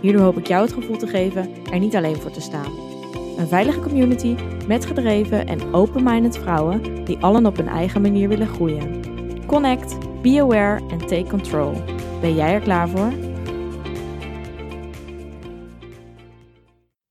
Hierdoor 0.00 0.22
hoop 0.22 0.38
ik 0.38 0.46
jou 0.46 0.62
het 0.62 0.72
gevoel 0.72 0.96
te 0.96 1.06
geven 1.06 1.64
er 1.64 1.78
niet 1.78 1.96
alleen 1.96 2.16
voor 2.16 2.30
te 2.30 2.40
staan. 2.40 2.72
Een 3.38 3.48
veilige 3.48 3.80
community 3.80 4.36
met 4.66 4.86
gedreven 4.86 5.46
en 5.46 5.74
open-minded 5.74 6.38
vrouwen 6.38 7.04
die 7.04 7.18
allen 7.18 7.46
op 7.46 7.56
hun 7.56 7.68
eigen 7.68 8.00
manier 8.00 8.28
willen 8.28 8.46
groeien. 8.46 9.02
Connect, 9.46 10.22
be 10.22 10.40
aware 10.40 10.88
en 10.88 10.98
take 10.98 11.26
control. 11.28 11.72
Ben 12.20 12.34
jij 12.34 12.54
er 12.54 12.60
klaar 12.60 12.88
voor? 12.88 13.12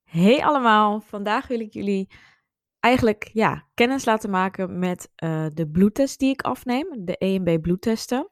Hey 0.04 0.44
allemaal, 0.44 1.02
vandaag 1.02 1.48
wil 1.48 1.60
ik 1.60 1.74
jullie 1.74 2.10
eigenlijk 2.80 3.30
ja, 3.34 3.68
kennis 3.74 4.06
laten 4.06 4.30
maken 4.30 4.80
met 4.80 5.12
uh, 5.24 5.46
de 5.54 5.70
bloedtest 5.70 6.20
die 6.20 6.30
ik 6.30 6.42
afneem, 6.42 6.88
de 7.06 7.18
EMB 7.18 7.62
bloedtesten. 7.62 8.30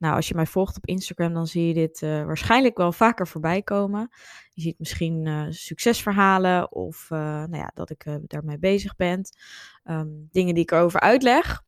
Nou, 0.00 0.14
als 0.14 0.28
je 0.28 0.34
mij 0.34 0.46
volgt 0.46 0.76
op 0.76 0.86
Instagram, 0.86 1.34
dan 1.34 1.46
zie 1.46 1.66
je 1.66 1.74
dit 1.74 2.02
uh, 2.02 2.24
waarschijnlijk 2.24 2.76
wel 2.76 2.92
vaker 2.92 3.28
voorbij 3.28 3.62
komen. 3.62 4.08
Je 4.52 4.62
ziet 4.62 4.78
misschien 4.78 5.26
uh, 5.26 5.46
succesverhalen 5.48 6.72
of 6.72 7.08
uh, 7.10 7.18
nou 7.18 7.56
ja, 7.56 7.70
dat 7.74 7.90
ik 7.90 8.06
daarmee 8.26 8.58
bezig 8.58 8.96
ben. 8.96 9.28
Um, 9.84 10.28
dingen 10.30 10.54
die 10.54 10.62
ik 10.62 10.70
erover 10.70 11.00
uitleg. 11.00 11.62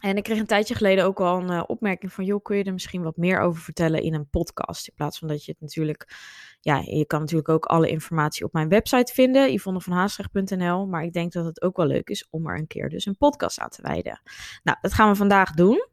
En 0.00 0.16
ik 0.16 0.22
kreeg 0.22 0.38
een 0.38 0.46
tijdje 0.46 0.74
geleden 0.74 1.04
ook 1.04 1.20
al 1.20 1.50
een 1.50 1.68
opmerking 1.68 2.12
van, 2.12 2.24
joh, 2.24 2.42
kun 2.42 2.56
je 2.56 2.64
er 2.64 2.72
misschien 2.72 3.02
wat 3.02 3.16
meer 3.16 3.40
over 3.40 3.62
vertellen 3.62 4.02
in 4.02 4.14
een 4.14 4.28
podcast? 4.28 4.88
In 4.88 4.94
plaats 4.94 5.18
van 5.18 5.28
dat 5.28 5.44
je 5.44 5.50
het 5.50 5.60
natuurlijk, 5.60 6.16
ja, 6.60 6.82
je 6.84 7.06
kan 7.06 7.20
natuurlijk 7.20 7.48
ook 7.48 7.64
alle 7.64 7.88
informatie 7.88 8.44
op 8.44 8.52
mijn 8.52 8.68
website 8.68 9.12
vinden, 9.12 9.52
yvonnevanhaastrecht.nl. 9.52 10.86
Maar 10.86 11.02
ik 11.02 11.12
denk 11.12 11.32
dat 11.32 11.44
het 11.44 11.62
ook 11.62 11.76
wel 11.76 11.86
leuk 11.86 12.08
is 12.08 12.26
om 12.30 12.48
er 12.48 12.58
een 12.58 12.66
keer 12.66 12.88
dus 12.88 13.06
een 13.06 13.16
podcast 13.16 13.60
aan 13.60 13.68
te 13.68 13.82
wijden. 13.82 14.20
Nou, 14.62 14.78
dat 14.80 14.92
gaan 14.92 15.08
we 15.08 15.16
vandaag 15.16 15.52
doen. 15.52 15.87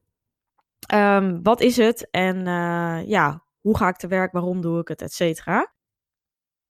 Um, 0.93 1.43
wat 1.43 1.61
is 1.61 1.77
het 1.77 2.09
en 2.11 2.37
uh, 2.37 3.07
ja, 3.07 3.45
hoe 3.59 3.77
ga 3.77 3.87
ik 3.87 3.95
te 3.95 4.07
werk, 4.07 4.31
waarom 4.31 4.61
doe 4.61 4.79
ik 4.79 4.87
het, 4.87 5.01
et 5.01 5.13
cetera. 5.13 5.73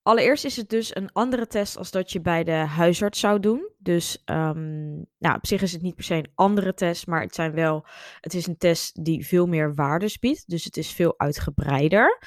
Allereerst 0.02 0.46
is 0.46 0.56
het 0.56 0.70
dus 0.70 0.96
een 0.96 1.12
andere 1.12 1.48
test 1.48 1.78
als 1.78 1.92
dat 1.92 2.12
je 2.12 2.22
bij 2.22 2.44
de 2.44 2.52
huisarts 2.52 3.20
zou 3.20 3.40
doen. 3.40 3.72
Dus 3.78 4.22
um, 4.26 5.06
nou, 5.18 5.36
op 5.36 5.46
zich 5.46 5.62
is 5.62 5.72
het 5.72 5.82
niet 5.82 5.96
per 5.96 6.04
se 6.04 6.16
een 6.16 6.32
andere 6.36 6.74
test, 6.74 7.08
maar 7.08 7.22
het, 7.22 7.36
zijn 7.36 7.54
wel, 7.54 7.86
het 8.20 8.34
is 8.34 8.48
een 8.48 8.58
test 8.58 9.04
die 9.04 9.26
veel 9.26 9.46
meer 9.46 9.76
waardes 9.76 10.20
biedt. 10.20 10.50
Dus 10.50 10.64
het 10.64 10.78
is 10.78 10.92
veel 10.92 11.14
uitgebreider. 11.20 12.20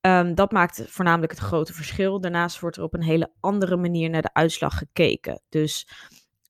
Um, 0.00 0.34
dat 0.34 0.52
maakt 0.52 0.84
voornamelijk 0.86 1.32
het 1.32 1.40
grote 1.40 1.72
verschil. 1.72 2.20
Daarnaast 2.20 2.60
wordt 2.60 2.76
er 2.76 2.82
op 2.82 2.94
een 2.94 3.02
hele 3.02 3.32
andere 3.40 3.76
manier 3.76 4.10
naar 4.10 4.22
de 4.22 4.34
uitslag 4.34 4.78
gekeken. 4.78 5.42
Dus 5.48 5.88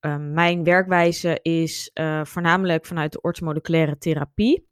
um, 0.07 0.33
mijn 0.33 0.65
werkwijze 0.65 1.39
is 1.43 1.91
uh, 1.95 2.25
voornamelijk 2.25 2.87
vanuit 2.87 3.13
de 3.13 3.21
orthomoleculaire 3.21 3.99
therapie. 3.99 4.69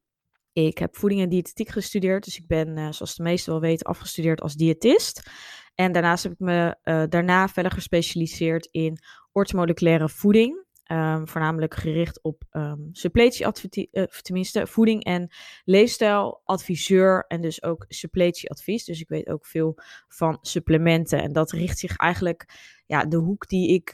Ik 0.53 0.79
heb 0.79 0.97
voeding 0.97 1.21
en 1.21 1.29
diëtetiek 1.29 1.69
gestudeerd, 1.69 2.25
dus 2.25 2.39
ik 2.39 2.47
ben, 2.47 2.69
uh, 2.69 2.91
zoals 2.91 3.15
de 3.15 3.23
meesten 3.23 3.53
wel 3.53 3.61
weten, 3.61 3.87
afgestudeerd 3.87 4.41
als 4.41 4.55
diëtist. 4.55 5.31
En 5.75 5.93
daarnaast 5.93 6.23
heb 6.23 6.33
ik 6.33 6.39
me 6.39 6.77
uh, 6.85 7.03
daarna 7.09 7.49
verder 7.49 7.73
gespecialiseerd 7.73 8.69
in 8.71 8.99
orthomoleculaire 9.33 10.09
voeding. 10.09 10.63
Um, 10.93 11.29
voornamelijk 11.29 11.75
gericht 11.75 12.23
op 12.23 12.45
um, 12.53 12.89
suppletieadvies, 12.93 13.87
uh, 13.93 14.05
tenminste 14.05 14.67
voeding 14.67 15.05
en 15.05 15.31
leefstijladviseur 15.65 17.25
en 17.29 17.41
dus 17.41 17.63
ook 17.63 17.85
suppletieadvies. 17.89 18.85
Dus 18.85 19.01
ik 19.01 19.09
weet 19.09 19.29
ook 19.29 19.47
veel 19.47 19.79
van 20.09 20.39
supplementen 20.41 21.23
en 21.23 21.33
dat 21.33 21.51
richt 21.51 21.79
zich 21.79 21.97
eigenlijk, 21.97 22.45
ja, 22.87 23.05
de 23.05 23.17
hoek 23.17 23.49
die 23.49 23.69
ik, 23.69 23.93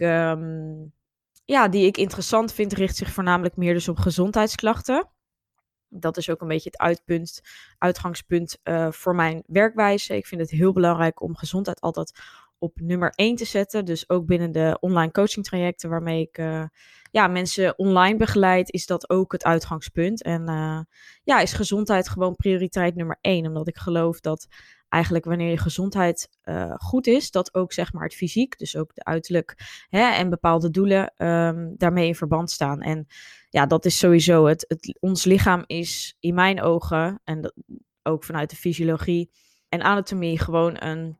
ja, 1.50 1.68
die 1.68 1.86
ik 1.86 1.96
interessant 1.96 2.52
vind, 2.52 2.72
richt 2.72 2.96
zich 2.96 3.10
voornamelijk 3.10 3.56
meer 3.56 3.74
dus 3.74 3.88
op 3.88 3.98
gezondheidsklachten 3.98 5.08
dat 5.90 6.16
is 6.16 6.30
ook 6.30 6.40
een 6.40 6.48
beetje 6.48 6.70
het 6.70 6.80
uitpunt, 6.80 7.40
uitgangspunt 7.78 8.58
uh, 8.64 8.90
voor 8.90 9.14
mijn 9.14 9.42
werkwijze. 9.46 10.16
Ik 10.16 10.26
vind 10.26 10.40
het 10.40 10.50
heel 10.50 10.72
belangrijk 10.72 11.22
om 11.22 11.36
gezondheid 11.36 11.80
altijd 11.80 12.12
op 12.58 12.80
nummer 12.80 13.12
1 13.14 13.36
te 13.36 13.44
zetten. 13.44 13.84
Dus 13.84 14.08
ook 14.08 14.26
binnen 14.26 14.52
de 14.52 14.76
online 14.80 15.12
coaching 15.12 15.44
trajecten 15.44 15.90
waarmee 15.90 16.20
ik 16.20 16.38
uh, 16.38 16.64
ja, 17.10 17.26
mensen 17.26 17.78
online 17.78 18.16
begeleid, 18.16 18.72
is 18.72 18.86
dat 18.86 19.10
ook 19.10 19.32
het 19.32 19.44
uitgangspunt. 19.44 20.22
En 20.22 20.50
uh, 20.50 20.80
ja, 21.24 21.40
is 21.40 21.52
gezondheid 21.52 22.08
gewoon 22.08 22.36
prioriteit 22.36 22.94
nummer 22.94 23.18
1. 23.20 23.46
Omdat 23.46 23.68
ik 23.68 23.76
geloof 23.76 24.20
dat 24.20 24.46
eigenlijk 24.90 25.24
wanneer 25.24 25.50
je 25.50 25.58
gezondheid 25.58 26.28
uh, 26.44 26.74
goed 26.76 27.06
is, 27.06 27.30
dat 27.30 27.54
ook 27.54 27.72
zeg 27.72 27.92
maar 27.92 28.02
het 28.02 28.14
fysiek, 28.14 28.58
dus 28.58 28.76
ook 28.76 28.94
de 28.94 29.04
uiterlijk 29.04 29.54
hè, 29.88 30.10
en 30.12 30.30
bepaalde 30.30 30.70
doelen 30.70 31.26
um, 31.26 31.74
daarmee 31.76 32.06
in 32.06 32.14
verband 32.14 32.50
staan. 32.50 32.80
En 32.80 33.06
ja, 33.48 33.66
dat 33.66 33.84
is 33.84 33.98
sowieso 33.98 34.46
het, 34.46 34.64
het. 34.68 34.98
Ons 35.00 35.24
lichaam 35.24 35.62
is 35.66 36.16
in 36.20 36.34
mijn 36.34 36.62
ogen, 36.62 37.20
en 37.24 37.54
ook 38.02 38.24
vanuit 38.24 38.50
de 38.50 38.56
fysiologie 38.56 39.30
en 39.68 39.82
anatomie, 39.82 40.38
gewoon 40.38 40.82
een 40.82 41.18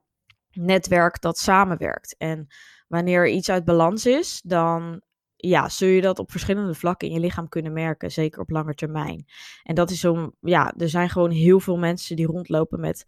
netwerk 0.51 1.21
dat 1.21 1.37
samenwerkt. 1.37 2.15
En 2.17 2.47
wanneer 2.87 3.27
iets 3.27 3.49
uit 3.49 3.65
balans 3.65 4.05
is, 4.05 4.41
dan 4.43 5.01
ja, 5.35 5.69
zul 5.69 5.87
je 5.87 6.01
dat 6.01 6.19
op 6.19 6.31
verschillende 6.31 6.73
vlakken 6.73 7.07
in 7.07 7.13
je 7.13 7.19
lichaam 7.19 7.49
kunnen 7.49 7.73
merken, 7.73 8.11
zeker 8.11 8.41
op 8.41 8.49
lange 8.49 8.73
termijn. 8.73 9.25
En 9.63 9.75
dat 9.75 9.89
is 9.89 9.99
zo, 9.99 10.31
ja, 10.39 10.73
er 10.77 10.89
zijn 10.89 11.09
gewoon 11.09 11.31
heel 11.31 11.59
veel 11.59 11.77
mensen 11.77 12.15
die 12.15 12.25
rondlopen 12.25 12.79
met 12.79 13.05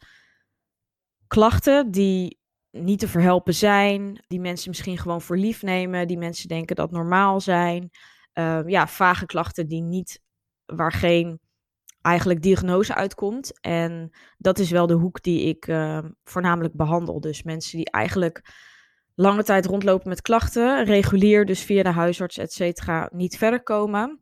klachten 1.27 1.91
die 1.91 2.39
niet 2.71 2.99
te 2.99 3.07
verhelpen 3.07 3.53
zijn, 3.53 4.23
die 4.27 4.39
mensen 4.39 4.69
misschien 4.69 4.97
gewoon 4.97 5.21
voor 5.21 5.37
lief 5.37 5.61
nemen, 5.61 6.07
die 6.07 6.17
mensen 6.17 6.47
denken 6.47 6.75
dat 6.75 6.91
normaal 6.91 7.41
zijn. 7.41 7.89
Uh, 8.33 8.59
ja, 8.65 8.87
vage 8.87 9.25
klachten 9.25 9.67
die 9.67 9.81
niet, 9.81 10.21
waar 10.65 10.91
geen 10.91 11.39
eigenlijk 12.01 12.41
diagnose 12.41 12.95
uitkomt. 12.95 13.59
En 13.61 14.09
dat 14.37 14.59
is 14.59 14.71
wel 14.71 14.87
de 14.87 14.93
hoek 14.93 15.21
die 15.21 15.47
ik 15.47 15.67
uh, 15.67 15.99
voornamelijk 16.23 16.73
behandel. 16.73 17.19
Dus 17.19 17.43
mensen 17.43 17.77
die 17.77 17.91
eigenlijk 17.91 18.53
lange 19.15 19.43
tijd 19.43 19.65
rondlopen 19.65 20.09
met 20.09 20.21
klachten, 20.21 20.85
regulier, 20.85 21.45
dus 21.45 21.63
via 21.63 21.83
de 21.83 21.89
huisarts, 21.89 22.37
et 22.37 22.53
cetera, 22.53 23.09
niet 23.13 23.37
verder 23.37 23.63
komen. 23.63 24.21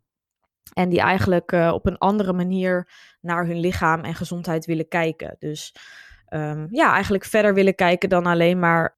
En 0.74 0.90
die 0.90 1.00
eigenlijk 1.00 1.52
uh, 1.52 1.72
op 1.74 1.86
een 1.86 1.98
andere 1.98 2.34
manier 2.34 2.92
naar 3.22 3.46
hun 3.46 3.60
lichaam 3.60 4.02
en 4.02 4.16
gezondheid 4.16 4.66
willen 4.66 4.88
kijken. 4.88 5.36
Dus 5.40 5.76
um, 6.34 6.68
ja, 6.72 6.94
eigenlijk 6.94 7.26
verder 7.26 7.54
willen 7.54 7.76
kijken 7.76 8.10
dan 8.10 8.26
alleen 8.26 8.60
maar 8.60 8.98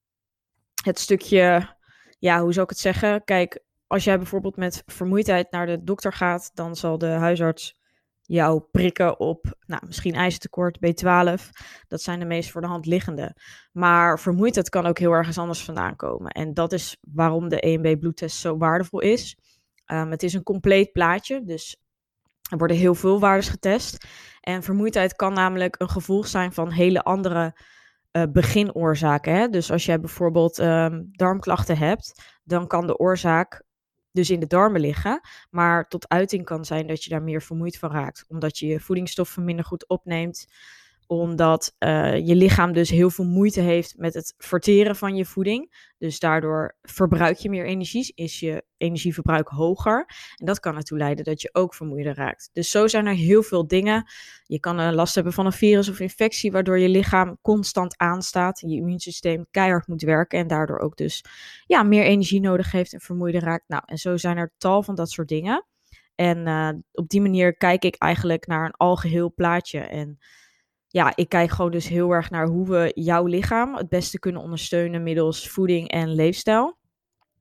het 0.83 0.99
stukje, 0.99 1.75
ja, 2.19 2.41
hoe 2.41 2.53
zou 2.53 2.63
ik 2.63 2.69
het 2.69 2.79
zeggen? 2.79 3.23
Kijk, 3.23 3.63
als 3.88 4.03
jij 4.03 4.17
bijvoorbeeld 4.17 4.55
met 4.55 4.83
vermoeidheid 4.85 5.51
naar 5.51 5.66
de 5.66 5.83
dokter 5.83 6.13
gaat, 6.13 6.51
dan 6.53 6.75
zal 6.75 6.97
de 6.97 7.07
huisarts 7.07 7.81
jou 8.21 8.61
prikken 8.71 9.19
op 9.19 9.57
nou, 9.66 9.81
misschien 9.85 10.13
ijzertekort, 10.13 10.77
B12. 10.77 11.49
Dat 11.88 12.01
zijn 12.01 12.19
de 12.19 12.25
meest 12.25 12.51
voor 12.51 12.61
de 12.61 12.67
hand 12.67 12.85
liggende. 12.85 13.35
Maar 13.71 14.19
vermoeidheid 14.19 14.69
kan 14.69 14.85
ook 14.85 15.00
heel 15.00 15.11
ergens 15.11 15.38
anders 15.38 15.63
vandaan 15.63 15.95
komen. 15.95 16.31
En 16.31 16.53
dat 16.53 16.71
is 16.71 16.97
waarom 17.01 17.50
de 17.50 17.59
EMB 17.59 18.00
bloedtest 18.00 18.38
zo 18.38 18.57
waardevol 18.57 19.00
is. 19.00 19.38
Um, 19.88 20.11
het 20.11 20.23
is 20.23 20.33
een 20.33 20.44
compleet 20.44 20.91
plaatje, 20.91 21.44
dus 21.44 21.77
er 22.51 22.57
worden 22.57 22.77
heel 22.77 22.95
veel 22.95 23.19
waardes 23.19 23.50
getest. 23.50 24.05
En 24.44 24.64
vermoeidheid 24.64 25.16
kan 25.16 25.34
namelijk 25.34 25.76
een 25.80 25.90
gevolg 25.90 26.28
zijn 26.28 26.54
van 26.54 26.72
hele 26.72 27.04
andere 27.04 27.58
uh, 28.12 28.24
beginoorzaken. 28.30 29.34
Hè? 29.34 29.48
Dus 29.50 29.72
als 29.72 29.86
jij 29.86 30.00
bijvoorbeeld 30.00 30.57
um, 30.57 31.10
darmklachten 31.12 31.78
hebt, 31.78 32.24
dan 32.44 32.68
kan 32.68 32.88
de 32.88 32.98
oorzaak 32.98 33.63
dus 34.12 34.30
in 34.30 34.40
de 34.40 34.48
darmen 34.48 34.81
liggen. 34.81 35.22
Maar 35.50 35.88
tot 35.88 36.10
uiting 36.10 36.45
kan 36.45 36.66
zijn 36.66 36.88
dat 36.88 37.04
je 37.04 37.10
daar 37.10 37.24
meer 37.24 37.42
vermoeid 37.42 37.78
van 37.78 37.92
raakt. 37.92 38.25
Omdat 38.28 38.57
je 38.57 38.68
je 38.68 38.80
voedingsstoffen 38.80 39.44
minder 39.44 39.66
goed 39.66 39.88
opneemt 39.88 40.48
omdat 41.07 41.75
uh, 41.79 42.27
je 42.27 42.35
lichaam 42.35 42.73
dus 42.73 42.89
heel 42.89 43.09
veel 43.09 43.25
moeite 43.25 43.61
heeft 43.61 43.97
met 43.97 44.13
het 44.13 44.33
verteren 44.38 44.95
van 44.95 45.15
je 45.15 45.25
voeding. 45.25 45.91
Dus 45.97 46.19
daardoor 46.19 46.77
verbruik 46.81 47.38
je 47.38 47.50
meer 47.50 47.65
energie, 47.65 48.11
is 48.15 48.39
je 48.39 48.63
energieverbruik 48.77 49.47
hoger. 49.47 50.05
En 50.35 50.45
dat 50.45 50.59
kan 50.59 50.75
ertoe 50.75 50.97
leiden 50.97 51.25
dat 51.25 51.41
je 51.41 51.50
ook 51.53 51.73
vermoeider 51.73 52.15
raakt. 52.15 52.50
Dus 52.53 52.71
zo 52.71 52.88
zijn 52.88 53.05
er 53.05 53.13
heel 53.13 53.44
veel 53.44 53.67
dingen. 53.67 54.11
Je 54.44 54.59
kan 54.59 54.79
uh, 54.79 54.91
last 54.91 55.15
hebben 55.15 55.33
van 55.33 55.45
een 55.45 55.51
virus 55.51 55.89
of 55.89 56.00
infectie, 56.00 56.51
waardoor 56.51 56.79
je 56.79 56.89
lichaam 56.89 57.38
constant 57.41 57.97
aanstaat. 57.97 58.59
Je 58.59 58.75
immuunsysteem 58.75 59.45
keihard 59.51 59.88
moet 59.88 60.01
werken 60.01 60.39
en 60.39 60.47
daardoor 60.47 60.79
ook 60.79 60.97
dus 60.97 61.23
ja, 61.65 61.83
meer 61.83 62.03
energie 62.03 62.41
nodig 62.41 62.71
heeft 62.71 62.94
en 62.94 63.01
vermoeider 63.01 63.41
raakt. 63.41 63.67
Nou, 63.67 63.83
en 63.85 63.97
zo 63.97 64.17
zijn 64.17 64.38
er 64.38 64.53
tal 64.57 64.83
van 64.83 64.95
dat 64.95 65.09
soort 65.11 65.27
dingen. 65.27 65.65
En 66.15 66.47
uh, 66.47 66.69
op 66.91 67.09
die 67.09 67.21
manier 67.21 67.57
kijk 67.57 67.83
ik 67.83 67.95
eigenlijk 67.95 68.47
naar 68.47 68.65
een 68.65 68.75
algeheel 68.77 69.33
plaatje. 69.33 69.79
En 69.79 70.19
ja, 70.94 71.12
ik 71.16 71.30
kijk 71.30 71.50
gewoon 71.50 71.72
dus 71.72 71.88
heel 71.88 72.12
erg 72.12 72.30
naar 72.30 72.48
hoe 72.48 72.68
we 72.68 72.92
jouw 72.95 73.25
lichaam 73.25 73.75
het 73.75 73.90
beste 73.90 74.19
kunnen 74.19 74.42
ondersteunen 74.42 75.04
middels 75.04 75.50
voeding 75.50 75.88
en 75.88 76.16
leefstijl. 76.16 76.78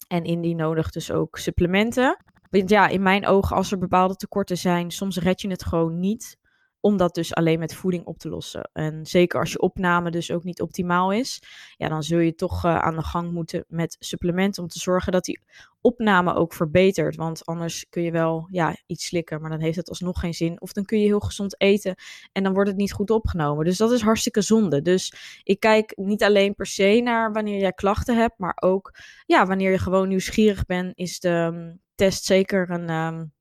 En 0.08 0.24
indien 0.24 0.56
nodig 0.56 0.90
dus 0.90 1.10
ook 1.10 1.38
supplementen. 1.38 2.24
Want 2.50 2.70
ja, 2.70 2.88
in 2.88 3.02
mijn 3.02 3.26
ogen, 3.26 3.56
als 3.56 3.72
er 3.72 3.78
bepaalde 3.78 4.16
tekorten 4.16 4.58
zijn, 4.58 4.90
soms 4.90 5.18
red 5.18 5.40
je 5.40 5.48
het 5.48 5.64
gewoon 5.64 6.00
niet 6.00 6.36
om 6.82 6.96
dat 6.96 7.14
dus 7.14 7.34
alleen 7.34 7.58
met 7.58 7.74
voeding 7.74 8.04
op 8.04 8.18
te 8.18 8.28
lossen. 8.28 8.70
En 8.72 9.06
zeker 9.06 9.40
als 9.40 9.52
je 9.52 9.60
opname 9.60 10.10
dus 10.10 10.30
ook 10.30 10.44
niet 10.44 10.60
optimaal 10.60 11.12
is, 11.12 11.42
ja, 11.76 11.88
dan 11.88 12.02
zul 12.02 12.18
je 12.18 12.34
toch 12.34 12.64
uh, 12.64 12.78
aan 12.78 12.96
de 12.96 13.02
gang 13.02 13.32
moeten 13.32 13.64
met 13.68 13.96
supplementen 13.98 14.62
om 14.62 14.68
te 14.68 14.78
zorgen 14.78 15.12
dat 15.12 15.24
die 15.24 15.40
opname 15.80 16.34
ook 16.34 16.52
verbetert. 16.52 17.16
Want 17.16 17.46
anders 17.46 17.86
kun 17.88 18.02
je 18.02 18.10
wel 18.10 18.48
ja, 18.50 18.76
iets 18.86 19.06
slikken, 19.06 19.40
maar 19.40 19.50
dan 19.50 19.60
heeft 19.60 19.76
het 19.76 19.88
alsnog 19.88 20.20
geen 20.20 20.34
zin. 20.34 20.60
Of 20.60 20.72
dan 20.72 20.84
kun 20.84 20.98
je 20.98 21.06
heel 21.06 21.20
gezond 21.20 21.60
eten 21.60 21.94
en 22.32 22.42
dan 22.42 22.54
wordt 22.54 22.68
het 22.68 22.78
niet 22.78 22.92
goed 22.92 23.10
opgenomen. 23.10 23.64
Dus 23.64 23.76
dat 23.76 23.92
is 23.92 24.00
hartstikke 24.00 24.40
zonde. 24.40 24.82
Dus 24.82 25.14
ik 25.42 25.60
kijk 25.60 25.92
niet 25.96 26.22
alleen 26.22 26.54
per 26.54 26.66
se 26.66 27.00
naar 27.04 27.32
wanneer 27.32 27.60
jij 27.60 27.72
klachten 27.72 28.16
hebt, 28.16 28.38
maar 28.38 28.56
ook 28.60 28.94
ja, 29.26 29.46
wanneer 29.46 29.70
je 29.70 29.78
gewoon 29.78 30.08
nieuwsgierig 30.08 30.64
bent, 30.66 30.92
is 30.96 31.20
de 31.20 31.28
um, 31.28 31.80
test 31.94 32.24
zeker 32.24 32.70
een. 32.70 32.90
Um, 32.90 33.32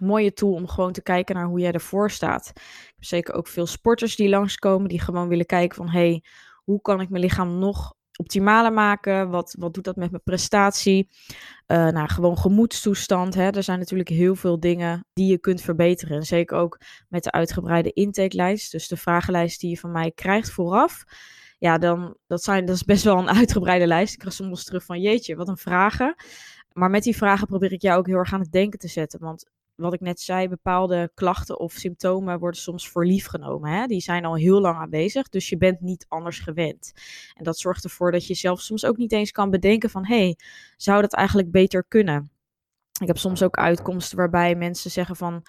mooie 0.00 0.32
tool 0.32 0.52
om 0.52 0.68
gewoon 0.68 0.92
te 0.92 1.02
kijken 1.02 1.34
naar 1.34 1.46
hoe 1.46 1.60
jij 1.60 1.72
ervoor 1.72 2.10
staat. 2.10 2.52
Ik 2.54 2.92
heb 2.94 3.04
zeker 3.04 3.34
ook 3.34 3.48
veel 3.48 3.66
sporters 3.66 4.16
die 4.16 4.28
langskomen, 4.28 4.88
die 4.88 5.00
gewoon 5.00 5.28
willen 5.28 5.46
kijken 5.46 5.76
van, 5.76 5.88
hey, 5.88 6.22
hoe 6.64 6.80
kan 6.80 7.00
ik 7.00 7.08
mijn 7.08 7.22
lichaam 7.22 7.58
nog 7.58 7.94
optimaler 8.16 8.72
maken? 8.72 9.30
Wat, 9.30 9.54
wat 9.58 9.74
doet 9.74 9.84
dat 9.84 9.96
met 9.96 10.10
mijn 10.10 10.22
prestatie? 10.22 11.08
Uh, 11.66 11.88
nou, 11.88 12.08
gewoon 12.08 12.38
gemoedstoestand. 12.38 13.34
Hè? 13.34 13.50
Er 13.50 13.62
zijn 13.62 13.78
natuurlijk 13.78 14.08
heel 14.08 14.34
veel 14.34 14.60
dingen 14.60 15.06
die 15.12 15.30
je 15.30 15.38
kunt 15.38 15.60
verbeteren. 15.60 16.16
En 16.16 16.22
zeker 16.22 16.56
ook 16.56 16.80
met 17.08 17.24
de 17.24 17.32
uitgebreide 17.32 17.92
intakelijst. 17.92 18.72
Dus 18.72 18.88
de 18.88 18.96
vragenlijst 18.96 19.60
die 19.60 19.70
je 19.70 19.78
van 19.78 19.92
mij 19.92 20.10
krijgt 20.10 20.50
vooraf. 20.50 21.04
Ja, 21.58 21.78
dan, 21.78 22.16
dat, 22.26 22.42
zijn, 22.42 22.64
dat 22.64 22.76
is 22.76 22.84
best 22.84 23.04
wel 23.04 23.18
een 23.18 23.30
uitgebreide 23.40 23.86
lijst. 23.86 24.12
Ik 24.12 24.18
krijg 24.18 24.34
soms 24.34 24.64
terug 24.64 24.84
van, 24.84 25.00
jeetje, 25.00 25.36
wat 25.36 25.48
een 25.48 25.56
vragen. 25.56 26.14
Maar 26.72 26.90
met 26.90 27.02
die 27.02 27.16
vragen 27.16 27.46
probeer 27.46 27.72
ik 27.72 27.82
jou 27.82 27.98
ook 27.98 28.06
heel 28.06 28.16
erg 28.16 28.32
aan 28.32 28.40
het 28.40 28.52
denken 28.52 28.78
te 28.78 28.88
zetten. 28.88 29.20
Want 29.20 29.50
wat 29.76 29.92
ik 29.92 30.00
net 30.00 30.20
zei, 30.20 30.48
bepaalde 30.48 31.10
klachten 31.14 31.60
of 31.60 31.72
symptomen 31.72 32.38
worden 32.38 32.60
soms 32.60 32.88
voor 32.88 33.06
lief 33.06 33.26
genomen. 33.26 33.70
Hè? 33.70 33.86
Die 33.86 34.00
zijn 34.00 34.24
al 34.24 34.36
heel 34.36 34.60
lang 34.60 34.76
aanwezig, 34.76 35.28
dus 35.28 35.48
je 35.48 35.56
bent 35.56 35.80
niet 35.80 36.06
anders 36.08 36.38
gewend. 36.38 36.92
En 37.34 37.44
dat 37.44 37.58
zorgt 37.58 37.84
ervoor 37.84 38.12
dat 38.12 38.26
je 38.26 38.34
zelf 38.34 38.60
soms 38.60 38.84
ook 38.84 38.96
niet 38.96 39.12
eens 39.12 39.30
kan 39.30 39.50
bedenken 39.50 39.90
van, 39.90 40.06
hé, 40.06 40.18
hey, 40.18 40.38
zou 40.76 41.00
dat 41.00 41.14
eigenlijk 41.14 41.50
beter 41.50 41.84
kunnen? 41.88 42.30
Ik 43.00 43.06
heb 43.06 43.18
soms 43.18 43.42
ook 43.42 43.56
uitkomsten 43.56 44.16
waarbij 44.16 44.54
mensen 44.54 44.90
zeggen 44.90 45.16
van, 45.16 45.42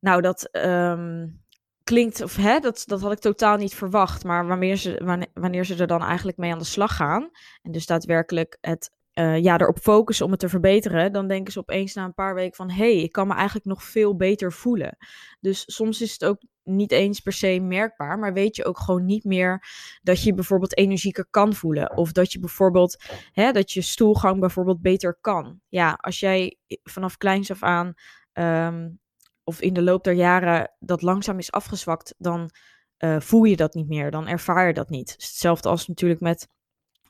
nou 0.00 0.20
dat 0.20 0.48
um, 0.52 1.42
klinkt, 1.84 2.22
of 2.22 2.36
hè, 2.36 2.58
dat, 2.58 2.82
dat 2.86 3.00
had 3.00 3.12
ik 3.12 3.18
totaal 3.18 3.56
niet 3.56 3.74
verwacht, 3.74 4.24
maar 4.24 4.46
wanneer 4.46 4.76
ze, 4.76 5.28
wanneer 5.34 5.64
ze 5.64 5.76
er 5.76 5.86
dan 5.86 6.02
eigenlijk 6.02 6.38
mee 6.38 6.52
aan 6.52 6.58
de 6.58 6.64
slag 6.64 6.96
gaan 6.96 7.30
en 7.62 7.72
dus 7.72 7.86
daadwerkelijk 7.86 8.58
het 8.60 8.90
uh, 9.14 9.42
ja, 9.42 9.58
erop 9.58 9.78
focussen 9.78 10.24
om 10.24 10.30
het 10.30 10.40
te 10.40 10.48
verbeteren, 10.48 11.12
dan 11.12 11.28
denken 11.28 11.52
ze 11.52 11.58
opeens 11.58 11.94
na 11.94 12.04
een 12.04 12.14
paar 12.14 12.34
weken 12.34 12.56
van 12.56 12.70
hé, 12.70 12.94
hey, 12.94 13.02
ik 13.02 13.12
kan 13.12 13.26
me 13.26 13.34
eigenlijk 13.34 13.66
nog 13.66 13.82
veel 13.82 14.16
beter 14.16 14.52
voelen. 14.52 14.96
Dus 15.40 15.62
soms 15.66 16.00
is 16.00 16.12
het 16.12 16.24
ook 16.24 16.42
niet 16.62 16.92
eens 16.92 17.20
per 17.20 17.32
se 17.32 17.60
merkbaar, 17.60 18.18
maar 18.18 18.32
weet 18.32 18.56
je 18.56 18.64
ook 18.64 18.78
gewoon 18.78 19.04
niet 19.04 19.24
meer 19.24 19.64
dat 20.02 20.22
je 20.22 20.34
bijvoorbeeld 20.34 20.76
energieker 20.76 21.26
kan 21.30 21.54
voelen. 21.54 21.96
Of 21.96 22.12
dat 22.12 22.32
je 22.32 22.38
bijvoorbeeld, 22.38 23.04
hè, 23.32 23.52
dat 23.52 23.72
je 23.72 23.82
stoelgang 23.82 24.40
bijvoorbeeld 24.40 24.80
beter 24.80 25.18
kan. 25.20 25.60
Ja, 25.68 25.98
als 26.00 26.20
jij 26.20 26.58
vanaf 26.82 27.16
kleins 27.16 27.50
af 27.50 27.62
aan, 27.62 27.94
um, 28.32 28.98
of 29.44 29.60
in 29.60 29.72
de 29.72 29.82
loop 29.82 30.04
der 30.04 30.14
jaren, 30.14 30.72
dat 30.78 31.02
langzaam 31.02 31.38
is 31.38 31.52
afgezwakt, 31.52 32.14
dan 32.18 32.50
uh, 32.98 33.20
voel 33.20 33.44
je 33.44 33.56
dat 33.56 33.74
niet 33.74 33.88
meer. 33.88 34.10
Dan 34.10 34.28
ervaar 34.28 34.66
je 34.66 34.74
dat 34.74 34.88
niet. 34.88 35.10
Hetzelfde 35.10 35.68
als 35.68 35.88
natuurlijk 35.88 36.20
met 36.20 36.48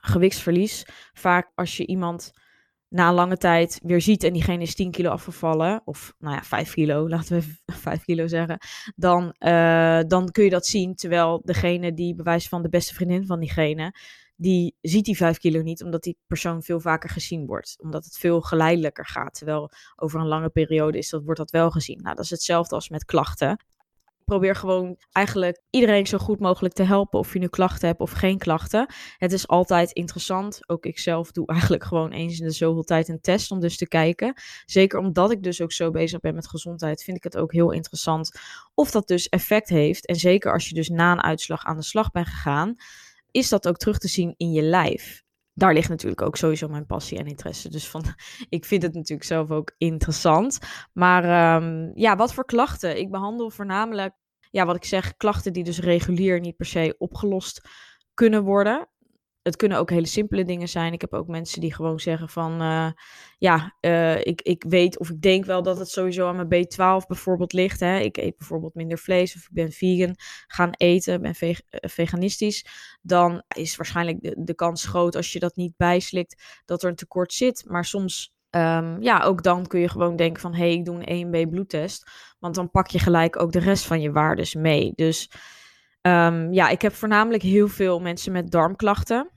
gewichtsverlies. 0.07 0.87
Vaak 1.13 1.51
als 1.55 1.77
je 1.77 1.87
iemand 1.87 2.33
na 2.89 3.09
een 3.09 3.15
lange 3.15 3.37
tijd 3.37 3.81
weer 3.83 4.01
ziet 4.01 4.23
en 4.23 4.33
diegene 4.33 4.63
is 4.63 4.75
10 4.75 4.91
kilo 4.91 5.11
afgevallen, 5.11 5.83
of 5.85 6.15
nou 6.19 6.35
ja, 6.35 6.43
5 6.43 6.73
kilo, 6.73 7.09
laten 7.15 7.39
we 7.39 7.73
5 7.73 8.05
kilo 8.05 8.27
zeggen, 8.27 8.59
dan, 8.97 9.35
uh, 9.39 10.01
dan 10.07 10.31
kun 10.31 10.45
je 10.45 10.51
dat 10.51 10.67
zien. 10.67 10.95
Terwijl 10.95 11.41
degene 11.45 11.95
die 11.95 12.15
bewijst 12.15 12.49
van 12.49 12.63
de 12.63 12.69
beste 12.69 12.95
vriendin 12.95 13.27
van 13.27 13.41
diegene, 13.41 13.95
die 14.37 14.77
ziet 14.81 15.05
die 15.05 15.17
5 15.17 15.39
kilo 15.39 15.63
niet, 15.63 15.83
omdat 15.83 16.03
die 16.03 16.19
persoon 16.27 16.63
veel 16.63 16.81
vaker 16.81 17.11
gezien 17.11 17.47
wordt. 17.47 17.77
Omdat 17.83 18.05
het 18.05 18.19
veel 18.19 18.41
geleidelijker 18.41 19.07
gaat. 19.07 19.35
Terwijl 19.35 19.71
over 19.97 20.21
een 20.21 20.27
lange 20.27 20.51
periode 20.51 20.99
is 20.99 21.11
dat, 21.11 21.23
wordt 21.25 21.41
dat 21.41 21.51
wel 21.51 21.71
gezien. 21.71 22.01
Nou, 22.03 22.15
dat 22.15 22.25
is 22.25 22.31
hetzelfde 22.31 22.75
als 22.75 22.89
met 22.89 23.05
klachten 23.05 23.59
probeer 24.25 24.57
gewoon 24.57 24.97
eigenlijk 25.13 25.61
iedereen 25.71 26.07
zo 26.07 26.19
goed 26.19 26.41
mogelijk 26.41 26.75
te 26.75 26.83
helpen. 26.83 27.19
Of 27.19 27.33
je 27.33 27.39
nu 27.39 27.49
klachten 27.49 27.89
hebt 27.89 28.01
of 28.01 28.11
geen 28.11 28.39
klachten. 28.39 28.87
Het 29.19 29.33
is 29.33 29.49
altijd 29.49 29.93
interessant. 29.93 30.69
Ook 30.69 30.87
ik 30.87 30.99
zelf 30.99 31.33
doe 31.33 31.47
eigenlijk 31.47 31.85
gewoon 31.85 32.11
eens 32.11 32.39
in 32.39 32.47
de 32.47 32.53
zoveel 32.53 32.83
tijd 32.83 33.09
een 33.09 33.21
test 33.21 33.51
om 33.51 33.61
dus 33.61 33.77
te 33.77 33.89
kijken. 33.89 34.35
Zeker 34.67 34.99
omdat 34.99 35.31
ik 35.31 35.43
dus 35.43 35.61
ook 35.61 35.73
zo 35.73 35.91
bezig 35.91 36.21
ben 36.21 36.35
met 36.35 36.49
gezondheid, 36.49 37.03
vind 37.03 37.17
ik 37.17 37.25
het 37.25 37.37
ook 37.37 37.53
heel 37.53 37.71
interessant 37.71 38.39
of 38.75 38.91
dat 38.91 39.09
dus 39.09 39.29
effect 39.29 39.69
heeft. 39.69 40.07
En 40.07 40.17
zeker 40.17 40.53
als 40.53 40.69
je 40.69 40.75
dus 40.75 40.89
na 40.89 41.13
een 41.13 41.23
uitslag 41.23 41.65
aan 41.65 41.77
de 41.77 41.85
slag 41.85 42.11
bent 42.11 42.27
gegaan, 42.27 42.75
is 43.31 43.49
dat 43.49 43.69
ook 43.69 43.77
terug 43.77 43.99
te 43.99 44.09
zien 44.09 44.35
in 44.37 44.53
je 44.53 44.63
lijf 44.63 45.24
daar 45.55 45.73
ligt 45.73 45.89
natuurlijk 45.89 46.23
ook 46.23 46.37
sowieso 46.37 46.69
mijn 46.69 46.87
passie 46.87 47.19
en 47.19 47.27
interesse. 47.27 47.69
Dus 47.71 47.89
van, 47.89 48.05
ik 48.49 48.65
vind 48.65 48.83
het 48.83 48.95
natuurlijk 48.95 49.29
zelf 49.29 49.51
ook 49.51 49.75
interessant. 49.79 50.59
Maar 50.93 51.55
um, 51.63 51.91
ja, 51.95 52.17
wat 52.17 52.35
voor 52.35 52.45
klachten? 52.45 52.99
Ik 52.99 53.11
behandel 53.11 53.51
voornamelijk, 53.51 54.15
ja, 54.51 54.67
wat 54.67 54.77
ik 54.77 54.85
zeg, 54.85 55.17
klachten 55.17 55.53
die 55.53 55.65
dus 55.65 55.81
regulier 55.81 56.41
niet 56.41 56.57
per 56.57 56.67
se 56.67 56.95
opgelost 56.99 57.69
kunnen 58.15 58.43
worden 58.45 58.89
het 59.45 59.57
kunnen 59.57 59.79
ook 59.79 59.91
hele 59.91 60.07
simpele 60.07 60.45
dingen 60.45 60.69
zijn. 60.69 60.93
Ik 60.93 61.01
heb 61.01 61.13
ook 61.13 61.27
mensen 61.27 61.61
die 61.61 61.75
gewoon 61.75 62.01
zeggen 62.01 62.29
van, 62.29 62.63
uh, 62.63 62.91
ja, 63.39 63.75
uh, 63.81 64.21
ik, 64.21 64.43
ik 64.43 64.65
weet 64.69 64.99
of 64.99 65.11
ik 65.11 65.21
denk 65.21 65.45
wel 65.45 65.63
dat 65.63 65.79
het 65.79 65.89
sowieso 65.89 66.29
aan 66.29 66.47
mijn 66.49 66.67
B12 66.67 67.07
bijvoorbeeld 67.07 67.53
ligt. 67.53 67.81
Hè. 67.81 67.99
Ik 67.99 68.17
eet 68.17 68.37
bijvoorbeeld 68.37 68.75
minder 68.75 68.99
vlees 68.99 69.37
of 69.37 69.43
ik 69.43 69.53
ben 69.53 69.73
vegan, 69.73 70.15
gaan 70.47 70.71
eten, 70.71 71.21
ben 71.21 71.35
eh, 71.39 71.55
veganistisch. 71.71 72.67
Dan 73.03 73.43
is 73.57 73.77
waarschijnlijk 73.77 74.23
de, 74.23 74.35
de 74.39 74.55
kans 74.55 74.87
groot 74.87 75.17
als 75.17 75.33
je 75.33 75.39
dat 75.39 75.57
niet 75.57 75.77
bijslikt 75.77 76.63
dat 76.65 76.83
er 76.83 76.89
een 76.89 76.95
tekort 76.95 77.33
zit. 77.33 77.65
Maar 77.67 77.85
soms 77.85 78.33
Um, 78.51 79.03
ja, 79.03 79.23
ook 79.23 79.43
dan 79.43 79.67
kun 79.67 79.81
je 79.81 79.89
gewoon 79.89 80.17
denken 80.17 80.41
van, 80.41 80.55
hé, 80.55 80.59
hey, 80.59 80.73
ik 80.73 80.85
doe 80.85 81.11
een 81.11 81.27
1B 81.27 81.51
bloedtest. 81.51 82.11
Want 82.39 82.55
dan 82.55 82.71
pak 82.71 82.89
je 82.89 82.99
gelijk 82.99 83.41
ook 83.41 83.53
de 83.53 83.59
rest 83.59 83.85
van 83.85 84.01
je 84.01 84.13
waardes 84.13 84.55
mee. 84.55 84.93
Dus 84.95 85.31
um, 86.03 86.53
ja, 86.53 86.69
ik 86.69 86.83
heb 86.83 86.93
voornamelijk 86.93 87.43
heel 87.43 87.69
veel 87.69 88.01
mensen 88.01 88.33
met 88.33 88.51
darmklachten. 88.51 89.31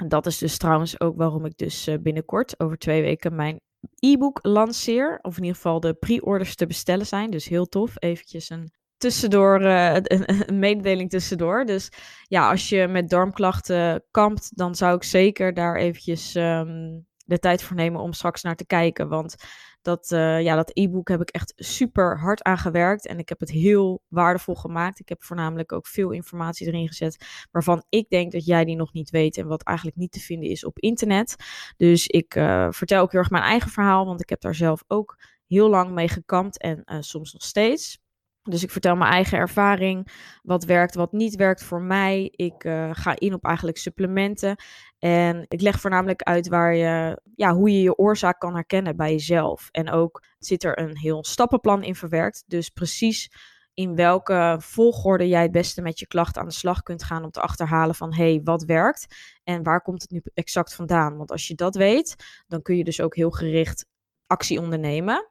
En 0.00 0.08
dat 0.08 0.26
is 0.26 0.38
dus 0.38 0.58
trouwens 0.58 1.00
ook 1.00 1.16
waarom 1.16 1.44
ik 1.44 1.56
dus 1.56 1.88
uh, 1.88 1.94
binnenkort, 2.00 2.60
over 2.60 2.78
twee 2.78 3.02
weken, 3.02 3.34
mijn 3.34 3.60
e-book 3.98 4.38
lanceer. 4.42 5.18
Of 5.22 5.36
in 5.36 5.42
ieder 5.42 5.56
geval 5.56 5.80
de 5.80 5.94
pre-orders 5.94 6.54
te 6.54 6.66
bestellen 6.66 7.06
zijn. 7.06 7.30
Dus 7.30 7.48
heel 7.48 7.66
tof. 7.66 7.92
Eventjes 7.98 8.50
een 8.50 8.72
tussendoor, 8.96 9.62
uh, 9.62 9.94
een, 9.94 10.58
mededeling 10.58 11.10
tussendoor. 11.10 11.64
Dus 11.64 11.92
ja, 12.22 12.50
als 12.50 12.68
je 12.68 12.88
met 12.88 13.08
darmklachten 13.08 14.04
kampt, 14.10 14.56
dan 14.56 14.74
zou 14.74 14.96
ik 14.96 15.02
zeker 15.02 15.54
daar 15.54 15.76
eventjes 15.76 16.34
um, 16.34 17.06
de 17.24 17.38
tijd 17.38 17.62
voor 17.62 17.76
nemen 17.76 18.00
om 18.00 18.12
straks 18.12 18.42
naar 18.42 18.56
te 18.56 18.66
kijken. 18.66 19.08
Want 19.08 19.34
dat, 19.82 20.10
uh, 20.10 20.42
ja, 20.42 20.54
dat 20.56 20.70
e-book 20.74 21.08
heb 21.08 21.20
ik 21.20 21.30
echt 21.30 21.52
super 21.56 22.18
hard 22.18 22.42
aan 22.42 22.58
gewerkt. 22.58 23.06
En 23.06 23.18
ik 23.18 23.28
heb 23.28 23.40
het 23.40 23.50
heel 23.50 24.02
waardevol 24.08 24.54
gemaakt. 24.54 25.00
Ik 25.00 25.08
heb 25.08 25.22
voornamelijk 25.22 25.72
ook 25.72 25.86
veel 25.86 26.10
informatie 26.10 26.66
erin 26.66 26.88
gezet. 26.88 27.46
Waarvan 27.50 27.84
ik 27.88 28.08
denk 28.08 28.32
dat 28.32 28.44
jij 28.44 28.64
die 28.64 28.76
nog 28.76 28.92
niet 28.92 29.10
weet. 29.10 29.36
En 29.36 29.46
wat 29.46 29.62
eigenlijk 29.62 29.96
niet 29.96 30.12
te 30.12 30.20
vinden 30.20 30.50
is 30.50 30.64
op 30.64 30.78
internet. 30.78 31.36
Dus 31.76 32.06
ik 32.06 32.34
uh, 32.34 32.66
vertel 32.70 33.02
ook 33.02 33.12
heel 33.12 33.20
erg 33.20 33.30
mijn 33.30 33.42
eigen 33.42 33.70
verhaal. 33.70 34.06
Want 34.06 34.20
ik 34.20 34.28
heb 34.28 34.40
daar 34.40 34.54
zelf 34.54 34.84
ook 34.86 35.18
heel 35.46 35.68
lang 35.68 35.90
mee 35.90 36.08
gekampt. 36.08 36.58
En 36.58 36.82
uh, 36.84 36.96
soms 37.00 37.32
nog 37.32 37.42
steeds. 37.42 37.98
Dus 38.42 38.62
ik 38.62 38.70
vertel 38.70 38.96
mijn 38.96 39.12
eigen 39.12 39.38
ervaring, 39.38 40.08
wat 40.42 40.64
werkt, 40.64 40.94
wat 40.94 41.12
niet 41.12 41.34
werkt 41.34 41.62
voor 41.62 41.82
mij. 41.82 42.32
Ik 42.36 42.54
ga 42.92 43.18
in 43.18 43.34
op 43.34 43.44
eigenlijk 43.44 43.78
supplementen. 43.78 44.56
En 45.00 45.44
ik 45.48 45.60
leg 45.60 45.80
voornamelijk 45.80 46.22
uit 46.22 46.48
waar 46.48 46.74
je, 46.74 47.20
ja, 47.34 47.54
hoe 47.54 47.72
je 47.72 47.82
je 47.82 47.96
oorzaak 47.96 48.40
kan 48.40 48.54
herkennen 48.54 48.96
bij 48.96 49.10
jezelf. 49.10 49.68
En 49.70 49.90
ook 49.90 50.24
zit 50.38 50.64
er 50.64 50.78
een 50.78 50.96
heel 50.96 51.24
stappenplan 51.24 51.82
in 51.82 51.94
verwerkt. 51.94 52.44
Dus 52.46 52.68
precies 52.68 53.32
in 53.74 53.94
welke 53.94 54.56
volgorde 54.60 55.28
jij 55.28 55.42
het 55.42 55.52
beste 55.52 55.82
met 55.82 55.98
je 55.98 56.06
klacht 56.06 56.38
aan 56.38 56.46
de 56.46 56.52
slag 56.52 56.82
kunt 56.82 57.02
gaan 57.02 57.24
om 57.24 57.30
te 57.30 57.40
achterhalen 57.40 57.94
van 57.94 58.14
hé, 58.14 58.30
hey, 58.30 58.40
wat 58.44 58.64
werkt 58.64 59.06
en 59.44 59.62
waar 59.62 59.82
komt 59.82 60.02
het 60.02 60.10
nu 60.10 60.22
exact 60.34 60.74
vandaan? 60.74 61.16
Want 61.16 61.30
als 61.30 61.48
je 61.48 61.54
dat 61.54 61.74
weet, 61.74 62.16
dan 62.46 62.62
kun 62.62 62.76
je 62.76 62.84
dus 62.84 63.00
ook 63.00 63.16
heel 63.16 63.30
gericht 63.30 63.86
actie 64.26 64.60
ondernemen. 64.60 65.28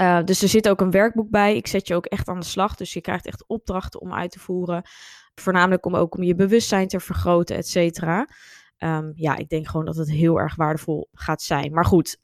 Uh, 0.00 0.22
dus 0.24 0.42
er 0.42 0.48
zit 0.48 0.68
ook 0.68 0.80
een 0.80 0.90
werkboek 0.90 1.30
bij. 1.30 1.56
Ik 1.56 1.66
zet 1.66 1.86
je 1.86 1.94
ook 1.94 2.06
echt 2.06 2.28
aan 2.28 2.40
de 2.40 2.46
slag. 2.46 2.74
Dus 2.74 2.92
je 2.92 3.00
krijgt 3.00 3.26
echt 3.26 3.44
opdrachten 3.46 4.00
om 4.00 4.14
uit 4.14 4.30
te 4.30 4.38
voeren. 4.38 4.82
Voornamelijk 5.34 5.86
om 5.86 5.96
ook 5.96 6.16
om 6.16 6.22
je 6.22 6.34
bewustzijn 6.34 6.88
te 6.88 7.00
vergroten, 7.00 7.56
et 7.56 7.68
cetera. 7.68 8.28
Um, 8.84 9.12
ja, 9.14 9.36
ik 9.36 9.48
denk 9.48 9.66
gewoon 9.68 9.86
dat 9.86 9.96
het 9.96 10.10
heel 10.10 10.40
erg 10.40 10.56
waardevol 10.56 11.08
gaat 11.12 11.42
zijn. 11.42 11.72
Maar 11.72 11.84
goed, 11.84 12.18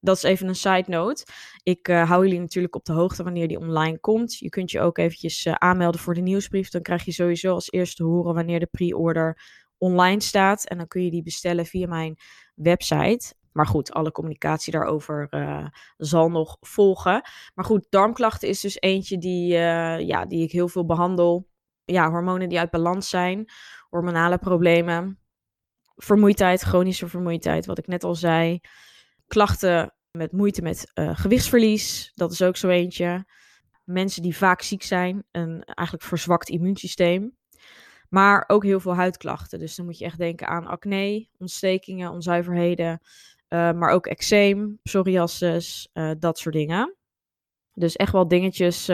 dat 0.00 0.16
is 0.16 0.22
even 0.22 0.48
een 0.48 0.54
side 0.54 0.84
note. 0.86 1.26
Ik 1.62 1.88
uh, 1.88 2.08
hou 2.08 2.24
jullie 2.24 2.40
natuurlijk 2.40 2.74
op 2.74 2.84
de 2.84 2.92
hoogte 2.92 3.22
wanneer 3.22 3.48
die 3.48 3.58
online 3.58 3.98
komt. 3.98 4.38
Je 4.38 4.48
kunt 4.48 4.70
je 4.70 4.80
ook 4.80 4.98
eventjes 4.98 5.46
uh, 5.46 5.52
aanmelden 5.52 6.00
voor 6.00 6.14
de 6.14 6.20
nieuwsbrief. 6.20 6.70
Dan 6.70 6.82
krijg 6.82 7.04
je 7.04 7.12
sowieso 7.12 7.54
als 7.54 7.72
eerste 7.72 8.04
horen 8.04 8.34
wanneer 8.34 8.60
de 8.60 8.66
pre-order 8.66 9.42
online 9.78 10.20
staat. 10.20 10.68
En 10.68 10.78
dan 10.78 10.86
kun 10.86 11.04
je 11.04 11.10
die 11.10 11.22
bestellen 11.22 11.66
via 11.66 11.86
mijn 11.86 12.16
website. 12.54 13.34
Maar 13.52 13.66
goed, 13.66 13.92
alle 13.92 14.12
communicatie 14.12 14.72
daarover 14.72 15.26
uh, 15.30 15.66
zal 15.96 16.30
nog 16.30 16.56
volgen. 16.60 17.22
Maar 17.54 17.64
goed, 17.64 17.86
darmklachten 17.88 18.48
is 18.48 18.60
dus 18.60 18.80
eentje 18.80 19.18
die, 19.18 19.46
ja, 20.06 20.26
die 20.26 20.42
ik 20.42 20.52
heel 20.52 20.68
veel 20.68 20.86
behandel. 20.86 21.48
Ja, 21.84 22.10
hormonen 22.10 22.48
die 22.48 22.58
uit 22.58 22.70
balans 22.70 23.08
zijn, 23.08 23.50
hormonale 23.88 24.38
problemen, 24.38 25.21
vermoeidheid, 26.04 26.60
chronische 26.60 27.08
vermoeidheid, 27.08 27.66
wat 27.66 27.78
ik 27.78 27.86
net 27.86 28.04
al 28.04 28.14
zei 28.14 28.60
klachten 29.26 29.94
met 30.10 30.32
moeite 30.32 30.62
met 30.62 30.90
uh, 30.94 31.16
gewichtsverlies, 31.16 32.12
dat 32.14 32.32
is 32.32 32.42
ook 32.42 32.56
zo 32.56 32.68
eentje. 32.68 33.26
Mensen 33.84 34.22
die 34.22 34.36
vaak 34.36 34.62
ziek 34.62 34.82
zijn, 34.82 35.24
een 35.30 35.62
eigenlijk 35.64 36.06
verzwakt 36.08 36.48
immuunsysteem. 36.48 37.36
Maar 38.08 38.44
ook 38.46 38.64
heel 38.64 38.80
veel 38.80 38.94
huidklachten. 38.94 39.58
Dus 39.58 39.76
dan 39.76 39.84
moet 39.84 39.98
je 39.98 40.04
echt 40.04 40.18
denken 40.18 40.46
aan 40.48 40.66
acne, 40.66 41.28
ontstekingen, 41.38 42.10
onzuiverheden. 42.10 43.00
Uh, 43.48 43.72
maar 43.72 43.90
ook 43.90 44.06
eczeem, 44.06 44.78
psoriasis, 44.82 45.88
uh, 45.94 46.10
dat 46.18 46.38
soort 46.38 46.54
dingen. 46.54 46.96
Dus 47.74 47.96
echt 47.96 48.12
wel 48.12 48.28
dingetjes. 48.28 48.86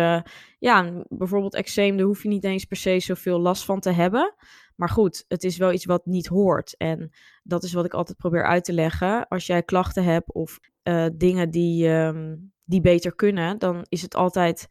Ja, 0.59 1.03
bijvoorbeeld 1.09 1.55
eczeem, 1.55 1.97
daar 1.97 2.07
hoef 2.07 2.23
je 2.23 2.29
niet 2.29 2.45
eens 2.45 2.65
per 2.65 2.77
se 2.77 3.01
zoveel 3.01 3.41
last 3.41 3.65
van 3.65 3.81
te 3.81 3.91
hebben. 3.91 4.35
Maar 4.79 4.89
goed, 4.89 5.25
het 5.29 5.45
is 5.45 5.57
wel 5.57 5.73
iets 5.73 5.85
wat 5.85 6.07
niet 6.07 6.27
hoort. 6.27 6.77
En 6.77 7.11
dat 7.43 7.63
is 7.63 7.73
wat 7.73 7.85
ik 7.85 7.95
altijd 7.95 8.19
probeer 8.19 8.45
uit 8.45 8.65
te 8.65 8.73
leggen. 8.73 9.29
Als 9.29 9.47
jij 9.47 9.63
klachten 9.63 10.05
hebt 10.05 10.33
of 10.33 10.59
uh, 10.83 11.07
dingen 11.15 11.51
die, 11.51 11.89
um, 11.89 12.53
die 12.65 12.81
beter 12.81 13.15
kunnen, 13.15 13.59
dan 13.59 13.87
is 13.89 14.03
het 14.03 14.15
altijd. 14.15 14.69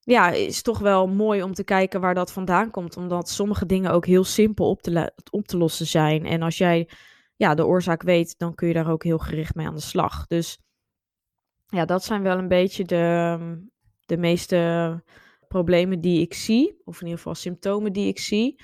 Ja, 0.00 0.30
is 0.30 0.62
toch 0.62 0.78
wel 0.78 1.06
mooi 1.06 1.42
om 1.42 1.54
te 1.54 1.64
kijken 1.64 2.00
waar 2.00 2.14
dat 2.14 2.32
vandaan 2.32 2.70
komt. 2.70 2.96
Omdat 2.96 3.28
sommige 3.28 3.66
dingen 3.66 3.90
ook 3.90 4.06
heel 4.06 4.24
simpel 4.24 4.68
op 4.68 4.82
te, 4.82 5.12
op 5.30 5.46
te 5.46 5.56
lossen 5.56 5.86
zijn. 5.86 6.26
En 6.26 6.42
als 6.42 6.58
jij 6.58 6.88
ja, 7.36 7.54
de 7.54 7.66
oorzaak 7.66 8.02
weet, 8.02 8.38
dan 8.38 8.54
kun 8.54 8.68
je 8.68 8.74
daar 8.74 8.90
ook 8.90 9.04
heel 9.04 9.18
gericht 9.18 9.54
mee 9.54 9.66
aan 9.66 9.74
de 9.74 9.80
slag. 9.80 10.26
Dus 10.26 10.58
ja, 11.66 11.84
dat 11.84 12.04
zijn 12.04 12.22
wel 12.22 12.38
een 12.38 12.48
beetje 12.48 12.84
de, 12.84 13.38
de 14.06 14.16
meeste 14.16 15.02
problemen 15.48 16.00
die 16.00 16.20
ik 16.20 16.34
zie. 16.34 16.80
Of 16.84 16.96
in 16.96 17.06
ieder 17.06 17.18
geval 17.18 17.34
symptomen 17.34 17.92
die 17.92 18.08
ik 18.08 18.18
zie. 18.18 18.62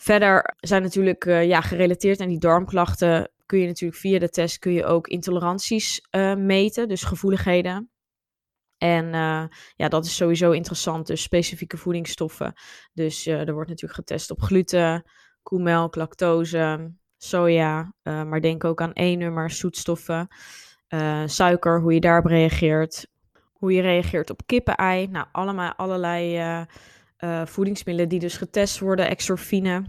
Verder 0.00 0.54
zijn 0.60 0.82
natuurlijk 0.82 1.24
uh, 1.24 1.46
ja, 1.46 1.60
gerelateerd 1.60 2.20
aan 2.20 2.28
die 2.28 2.38
darmklachten. 2.38 3.30
Kun 3.46 3.58
je 3.58 3.66
natuurlijk 3.66 4.00
via 4.00 4.18
de 4.18 4.28
test 4.28 4.58
kun 4.58 4.72
je 4.72 4.84
ook 4.84 5.08
intoleranties 5.08 6.06
uh, 6.10 6.34
meten, 6.34 6.88
dus 6.88 7.02
gevoeligheden. 7.02 7.90
En 8.78 9.04
uh, 9.04 9.44
ja, 9.76 9.88
dat 9.88 10.04
is 10.04 10.16
sowieso 10.16 10.50
interessant. 10.50 11.06
Dus 11.06 11.22
specifieke 11.22 11.76
voedingsstoffen. 11.76 12.52
Dus 12.92 13.26
er 13.26 13.52
wordt 13.52 13.68
natuurlijk 13.68 13.98
getest 13.98 14.30
op 14.30 14.40
gluten, 14.40 15.10
koemelk, 15.42 15.94
lactose, 15.94 16.94
soja. 17.16 17.94
maar 18.02 18.40
denk 18.40 18.64
ook 18.64 18.80
aan 18.80 18.92
E-nummers, 18.92 19.58
zoetstoffen, 19.58 20.28
suiker, 21.24 21.80
hoe 21.80 21.94
je 21.94 22.00
daarop 22.00 22.26
reageert. 22.26 23.08
Hoe 23.52 23.72
je 23.72 23.82
reageert 23.82 24.30
op 24.30 24.46
kippenei. 24.46 25.06
Nou, 25.06 25.26
allemaal 25.32 25.74
allerlei 25.74 26.66
uh, 27.24 27.46
voedingsmiddelen 27.46 28.10
die 28.10 28.18
dus 28.18 28.36
getest 28.36 28.78
worden, 28.78 29.08
exorfine, 29.08 29.84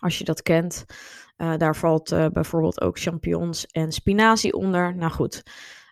als 0.00 0.18
je 0.18 0.24
dat 0.24 0.42
kent. 0.42 0.84
Uh, 1.36 1.56
daar 1.56 1.76
valt 1.76 2.12
uh, 2.12 2.26
bijvoorbeeld 2.26 2.80
ook 2.80 2.98
champignons 2.98 3.66
en 3.66 3.92
spinazie 3.92 4.52
onder. 4.52 4.96
Nou 4.96 5.12
goed, 5.12 5.42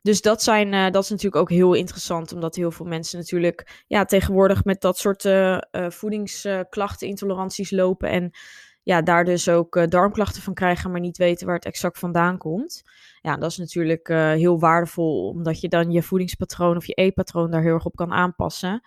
dus 0.03 0.21
dat, 0.21 0.43
zijn, 0.43 0.93
dat 0.93 1.03
is 1.03 1.11
natuurlijk 1.11 1.43
ook 1.43 1.51
heel 1.51 1.75
interessant, 1.75 2.33
omdat 2.33 2.55
heel 2.55 2.71
veel 2.71 2.87
mensen 2.87 3.19
natuurlijk 3.19 3.85
ja, 3.87 4.05
tegenwoordig 4.05 4.65
met 4.65 4.81
dat 4.81 4.99
soort 4.99 5.29
voedingsklachten, 5.71 7.09
intoleranties 7.09 7.71
lopen. 7.71 8.11
En 8.11 8.31
ja, 8.83 9.03
daar 9.03 9.25
dus 9.25 9.49
ook 9.49 9.91
darmklachten 9.91 10.43
van 10.43 10.55
krijgen, 10.55 10.91
maar 10.91 11.01
niet 11.01 11.17
weten 11.17 11.47
waar 11.47 11.57
het 11.57 11.65
exact 11.65 11.99
vandaan 11.99 12.39
komt. 12.39 12.83
Ja, 13.21 13.37
dat 13.37 13.51
is 13.51 13.57
natuurlijk 13.57 14.09
heel 14.09 14.59
waardevol, 14.59 15.29
omdat 15.29 15.61
je 15.61 15.69
dan 15.69 15.91
je 15.91 16.03
voedingspatroon 16.03 16.77
of 16.77 16.87
je 16.87 16.95
eetpatroon 16.95 17.51
daar 17.51 17.63
heel 17.63 17.75
erg 17.75 17.87
op 17.87 17.97
kan 17.97 18.13
aanpassen. 18.13 18.83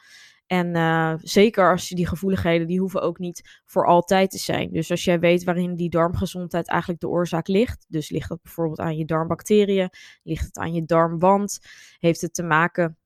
En 0.51 0.75
uh, 0.75 1.13
zeker 1.17 1.71
als 1.71 1.89
je 1.89 1.95
die 1.95 2.07
gevoeligheden, 2.07 2.67
die 2.67 2.79
hoeven 2.79 3.01
ook 3.01 3.19
niet 3.19 3.61
voor 3.65 3.85
altijd 3.87 4.31
te 4.31 4.37
zijn. 4.37 4.71
Dus 4.71 4.91
als 4.91 5.03
jij 5.03 5.19
weet 5.19 5.43
waarin 5.43 5.75
die 5.75 5.89
darmgezondheid 5.89 6.67
eigenlijk 6.67 7.01
de 7.01 7.09
oorzaak 7.09 7.47
ligt. 7.47 7.85
Dus 7.87 8.09
ligt 8.09 8.29
dat 8.29 8.41
bijvoorbeeld 8.41 8.79
aan 8.79 8.97
je 8.97 9.05
darmbacteriën, 9.05 9.89
ligt 10.23 10.45
het 10.45 10.57
aan 10.57 10.73
je 10.73 10.85
darmwand, 10.85 11.59
heeft 11.99 12.21
het 12.21 12.33
te 12.33 12.43
maken 12.43 12.97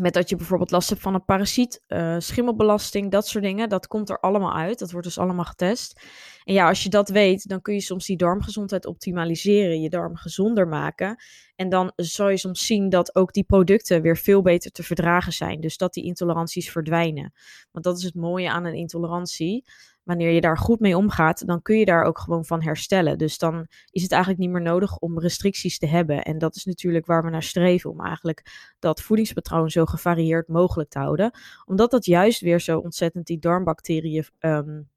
met 0.00 0.14
dat 0.14 0.28
je 0.28 0.36
bijvoorbeeld 0.36 0.70
last 0.70 0.88
hebt 0.88 1.00
van 1.00 1.14
een 1.14 1.24
parasiet, 1.24 1.82
uh, 1.88 2.16
schimmelbelasting, 2.18 3.10
dat 3.10 3.26
soort 3.26 3.44
dingen. 3.44 3.68
Dat 3.68 3.86
komt 3.86 4.10
er 4.10 4.20
allemaal 4.20 4.54
uit. 4.54 4.78
Dat 4.78 4.90
wordt 4.90 5.06
dus 5.06 5.18
allemaal 5.18 5.44
getest. 5.44 6.00
En 6.44 6.54
ja, 6.54 6.68
als 6.68 6.82
je 6.82 6.88
dat 6.88 7.08
weet, 7.08 7.48
dan 7.48 7.60
kun 7.60 7.74
je 7.74 7.80
soms 7.80 8.06
die 8.06 8.16
darmgezondheid 8.16 8.86
optimaliseren, 8.86 9.80
je 9.80 9.88
darm 9.88 10.16
gezonder 10.16 10.68
maken. 10.68 11.22
En 11.56 11.68
dan 11.68 11.92
zal 11.96 12.28
je 12.28 12.36
soms 12.36 12.66
zien 12.66 12.88
dat 12.88 13.14
ook 13.14 13.32
die 13.32 13.44
producten 13.44 14.02
weer 14.02 14.16
veel 14.16 14.42
beter 14.42 14.70
te 14.70 14.82
verdragen 14.82 15.32
zijn. 15.32 15.60
Dus 15.60 15.76
dat 15.76 15.92
die 15.92 16.04
intoleranties 16.04 16.70
verdwijnen. 16.70 17.32
Want 17.72 17.84
dat 17.84 17.98
is 17.98 18.04
het 18.04 18.14
mooie 18.14 18.50
aan 18.50 18.64
een 18.64 18.74
intolerantie 18.74 19.64
wanneer 20.02 20.30
je 20.30 20.40
daar 20.40 20.58
goed 20.58 20.80
mee 20.80 20.96
omgaat, 20.96 21.46
dan 21.46 21.62
kun 21.62 21.78
je 21.78 21.84
daar 21.84 22.04
ook 22.04 22.18
gewoon 22.18 22.44
van 22.44 22.62
herstellen. 22.62 23.18
Dus 23.18 23.38
dan 23.38 23.66
is 23.90 24.02
het 24.02 24.12
eigenlijk 24.12 24.42
niet 24.42 24.50
meer 24.50 24.62
nodig 24.62 24.98
om 24.98 25.20
restricties 25.20 25.78
te 25.78 25.86
hebben. 25.86 26.22
En 26.22 26.38
dat 26.38 26.56
is 26.56 26.64
natuurlijk 26.64 27.06
waar 27.06 27.24
we 27.24 27.30
naar 27.30 27.42
streven, 27.42 27.90
om 27.90 28.00
eigenlijk 28.00 28.72
dat 28.78 29.00
voedingspatroon 29.00 29.70
zo 29.70 29.84
gevarieerd 29.84 30.48
mogelijk 30.48 30.90
te 30.90 30.98
houden. 30.98 31.30
Omdat 31.64 31.90
dat 31.90 32.04
juist 32.04 32.40
weer 32.40 32.60
zo 32.60 32.78
ontzettend 32.78 33.26
die 33.26 33.38
darmbacteriën 33.38 34.24
um, 34.40 34.90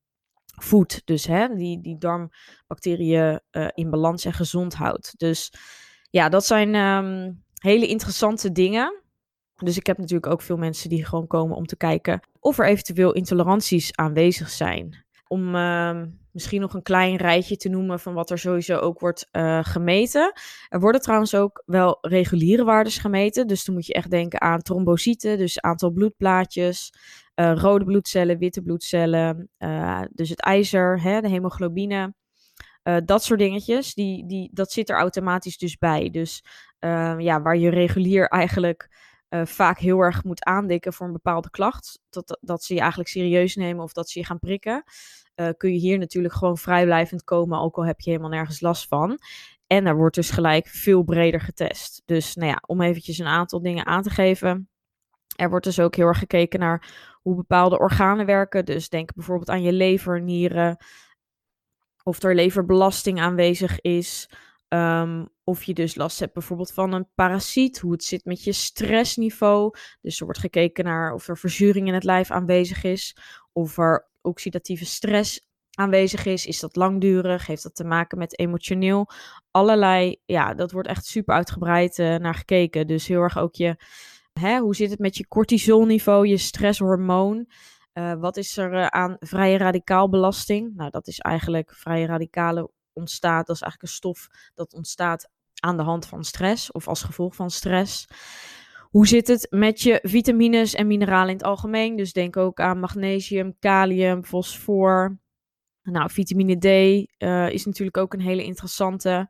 voedt. 0.61 1.01
Dus 1.05 1.25
hè, 1.25 1.55
die, 1.55 1.81
die 1.81 1.97
darmbacteriën 1.97 3.39
uh, 3.51 3.67
in 3.73 3.89
balans 3.89 4.25
en 4.25 4.33
gezond 4.33 4.73
houdt. 4.73 5.13
Dus 5.17 5.53
ja, 6.09 6.29
dat 6.29 6.45
zijn 6.45 6.75
um, 6.75 7.43
hele 7.53 7.87
interessante 7.87 8.51
dingen. 8.51 9.03
Dus 9.63 9.77
ik 9.77 9.87
heb 9.87 9.97
natuurlijk 9.97 10.31
ook 10.31 10.41
veel 10.41 10.57
mensen 10.57 10.89
die 10.89 11.05
gewoon 11.05 11.27
komen 11.27 11.55
om 11.55 11.65
te 11.65 11.77
kijken 11.77 12.19
of 12.39 12.59
er 12.59 12.67
eventueel 12.67 13.13
intoleranties 13.13 13.95
aanwezig 13.95 14.49
zijn. 14.49 15.05
Om 15.27 15.55
uh, 15.55 16.01
misschien 16.31 16.61
nog 16.61 16.73
een 16.73 16.81
klein 16.81 17.15
rijtje 17.15 17.57
te 17.57 17.69
noemen 17.69 17.99
van 17.99 18.13
wat 18.13 18.29
er 18.29 18.39
sowieso 18.39 18.77
ook 18.77 18.99
wordt 18.99 19.27
uh, 19.31 19.63
gemeten. 19.63 20.33
Er 20.69 20.79
worden 20.79 21.01
trouwens 21.01 21.35
ook 21.35 21.63
wel 21.65 21.97
reguliere 22.01 22.63
waardes 22.63 22.97
gemeten. 22.97 23.47
Dus 23.47 23.65
dan 23.65 23.75
moet 23.75 23.85
je 23.85 23.93
echt 23.93 24.09
denken 24.09 24.41
aan 24.41 24.61
trombocyten, 24.61 25.37
dus 25.37 25.61
aantal 25.61 25.91
bloedplaatjes, 25.91 26.93
uh, 27.35 27.53
rode 27.55 27.85
bloedcellen, 27.85 28.37
witte 28.37 28.61
bloedcellen, 28.61 29.49
uh, 29.59 30.01
dus 30.11 30.29
het 30.29 30.41
ijzer, 30.41 31.01
hè, 31.01 31.21
de 31.21 31.29
hemoglobine. 31.29 32.13
dat 33.05 33.23
soort 33.23 33.39
dingetjes, 33.39 33.93
die, 33.93 34.27
die, 34.27 34.49
dat 34.53 34.71
zit 34.71 34.89
er 34.89 34.97
automatisch 34.97 35.57
dus 35.57 35.77
bij. 35.77 36.09
Dus 36.09 36.43
ja, 37.17 37.41
waar 37.41 37.57
je 37.57 37.69
regulier 37.69 38.27
eigenlijk 38.27 38.89
uh, 39.29 39.45
vaak 39.45 39.79
heel 39.79 39.99
erg 39.99 40.23
moet 40.23 40.43
aandikken 40.43 40.93
voor 40.93 41.07
een 41.07 41.13
bepaalde 41.13 41.49
klacht. 41.49 41.99
Dat, 42.09 42.37
dat 42.41 42.63
ze 42.63 42.73
je 42.73 42.79
eigenlijk 42.79 43.09
serieus 43.09 43.55
nemen 43.55 43.83
of 43.83 43.93
dat 43.93 44.09
ze 44.09 44.19
je 44.19 44.25
gaan 44.25 44.39
prikken. 44.39 44.83
Uh, 45.35 45.49
kun 45.57 45.73
je 45.73 45.79
hier 45.79 45.97
natuurlijk 45.97 46.33
gewoon 46.33 46.57
vrijblijvend 46.57 47.23
komen, 47.23 47.59
ook 47.59 47.77
al 47.77 47.85
heb 47.85 47.99
je 47.99 48.09
helemaal 48.09 48.31
nergens 48.31 48.61
last 48.61 48.87
van. 48.87 49.19
En 49.67 49.85
er 49.85 49.95
wordt 49.95 50.15
dus 50.15 50.29
gelijk 50.29 50.67
veel 50.67 51.03
breder 51.03 51.41
getest. 51.41 52.01
Dus 52.05 52.35
nou 52.35 52.49
ja, 52.49 52.61
om 52.65 52.81
eventjes 52.81 53.17
een 53.17 53.25
aantal 53.25 53.61
dingen 53.61 53.85
aan 53.85 54.01
te 54.01 54.09
geven. 54.09 54.69
Er 55.35 55.49
wordt 55.49 55.65
dus 55.65 55.79
ook 55.79 55.95
heel 55.95 56.07
erg 56.07 56.19
gekeken 56.19 56.59
naar 56.59 56.93
hoe 57.21 57.35
bepaalde 57.35 57.79
organen 57.79 58.25
werken. 58.25 58.65
Dus 58.65 58.89
denk 58.89 59.13
bijvoorbeeld 59.13 59.49
aan 59.49 59.61
je 59.61 59.73
lever, 59.73 60.21
nieren. 60.21 60.77
Of 62.03 62.23
er 62.23 62.35
leverbelasting 62.35 63.19
aanwezig 63.19 63.81
is. 63.81 64.29
Um, 64.75 65.29
of 65.43 65.63
je 65.63 65.73
dus 65.73 65.95
last 65.95 66.19
hebt 66.19 66.33
bijvoorbeeld 66.33 66.71
van 66.71 66.93
een 66.93 67.07
parasiet, 67.15 67.79
hoe 67.79 67.91
het 67.91 68.03
zit 68.03 68.25
met 68.25 68.43
je 68.43 68.51
stressniveau. 68.51 69.73
Dus 70.01 70.19
er 70.19 70.25
wordt 70.25 70.39
gekeken 70.39 70.83
naar 70.83 71.13
of 71.13 71.27
er 71.27 71.37
verzuring 71.37 71.87
in 71.87 71.93
het 71.93 72.03
lijf 72.03 72.31
aanwezig 72.31 72.83
is, 72.83 73.17
of 73.53 73.77
er 73.77 74.07
oxidatieve 74.21 74.85
stress 74.85 75.47
aanwezig 75.71 76.25
is. 76.25 76.45
Is 76.45 76.59
dat 76.59 76.75
langdurig? 76.75 77.47
Heeft 77.47 77.63
dat 77.63 77.75
te 77.75 77.83
maken 77.83 78.17
met 78.17 78.39
emotioneel? 78.39 79.09
Allerlei, 79.51 80.21
ja, 80.25 80.53
dat 80.53 80.71
wordt 80.71 80.87
echt 80.87 81.05
super 81.05 81.35
uitgebreid 81.35 81.97
uh, 81.97 82.15
naar 82.15 82.35
gekeken. 82.35 82.87
Dus 82.87 83.07
heel 83.07 83.21
erg 83.21 83.37
ook 83.37 83.55
je, 83.55 83.75
hè, 84.33 84.59
hoe 84.59 84.75
zit 84.75 84.89
het 84.89 84.99
met 84.99 85.17
je 85.17 85.27
cortisolniveau, 85.27 86.27
je 86.27 86.37
stresshormoon? 86.37 87.47
Uh, 87.93 88.13
wat 88.13 88.37
is 88.37 88.57
er 88.57 88.73
uh, 88.73 88.85
aan 88.85 89.15
vrije 89.19 89.57
radicaalbelasting? 89.57 90.75
Nou, 90.75 90.89
dat 90.89 91.07
is 91.07 91.19
eigenlijk 91.19 91.75
vrije 91.75 92.05
radicalen 92.05 92.69
ontstaat. 92.95 93.47
Dat 93.47 93.55
is 93.55 93.61
eigenlijk 93.61 93.91
een 93.91 93.97
stof 93.97 94.27
dat 94.53 94.73
ontstaat 94.73 95.29
aan 95.59 95.77
de 95.77 95.83
hand 95.83 96.05
van 96.05 96.23
stress 96.23 96.71
of 96.71 96.87
als 96.87 97.03
gevolg 97.03 97.35
van 97.35 97.49
stress. 97.49 98.07
Hoe 98.89 99.07
zit 99.07 99.27
het 99.27 99.47
met 99.49 99.81
je 99.81 99.99
vitamines 100.01 100.73
en 100.73 100.87
mineralen 100.87 101.29
in 101.29 101.35
het 101.35 101.45
algemeen? 101.45 101.95
Dus 101.95 102.13
denk 102.13 102.37
ook 102.37 102.59
aan 102.59 102.79
magnesium, 102.79 103.55
kalium, 103.59 104.23
fosfor. 104.23 105.19
Nou, 105.83 106.11
vitamine 106.11 106.57
D 106.57 106.65
uh, 107.23 107.49
is 107.49 107.65
natuurlijk 107.65 107.97
ook 107.97 108.13
een 108.13 108.21
hele 108.21 108.43
interessante. 108.43 109.29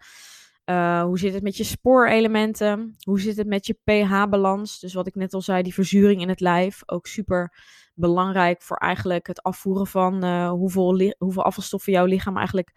Uh, 0.65 1.03
hoe 1.03 1.19
zit 1.19 1.34
het 1.34 1.43
met 1.43 1.57
je 1.57 1.63
spoorelementen? 1.63 2.95
Hoe 3.03 3.19
zit 3.19 3.38
het 3.38 3.48
met 3.48 3.65
je 3.65 3.74
pH-balans? 3.84 4.79
Dus 4.79 4.93
wat 4.93 5.07
ik 5.07 5.15
net 5.15 5.34
al 5.34 5.41
zei, 5.41 5.63
die 5.63 5.74
verzuring 5.74 6.22
in 6.22 6.29
het 6.29 6.39
lijf. 6.39 6.81
Ook 6.86 7.07
super 7.07 7.53
belangrijk 7.93 8.62
voor 8.62 8.77
eigenlijk 8.77 9.27
het 9.27 9.43
afvoeren 9.43 9.88
van 9.88 10.25
uh, 10.25 10.50
hoeveel, 10.50 11.13
hoeveel 11.17 11.43
afvalstoffen 11.43 11.93
jouw 11.93 12.05
lichaam 12.05 12.38
eigenlijk 12.38 12.72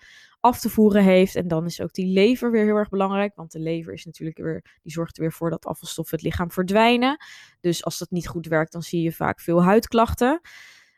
af 0.49 0.61
te 0.61 0.69
voeren 0.69 1.03
heeft. 1.03 1.35
En 1.35 1.49
dan 1.49 1.65
is 1.65 1.81
ook 1.81 1.93
die 1.93 2.07
lever 2.07 2.51
weer 2.51 2.65
heel 2.65 2.77
erg 2.77 2.89
belangrijk. 2.89 3.35
Want 3.35 3.53
de 3.53 3.59
lever 3.61 3.93
is 3.93 4.05
natuurlijk 4.05 4.39
weer, 4.39 4.79
die 4.83 4.93
zorgt 4.93 5.17
er 5.17 5.23
weer 5.23 5.33
voor 5.33 5.51
dat 5.51 5.67
afvalstoffen 5.67 6.17
het 6.17 6.25
lichaam 6.25 6.51
verdwijnen. 6.51 7.25
Dus 7.61 7.85
als 7.85 7.99
dat 7.99 8.11
niet 8.11 8.29
goed 8.29 8.47
werkt, 8.47 8.73
dan 8.73 8.83
zie 8.83 9.03
je 9.03 9.13
vaak 9.13 9.41
veel 9.41 9.63
huidklachten. 9.63 10.41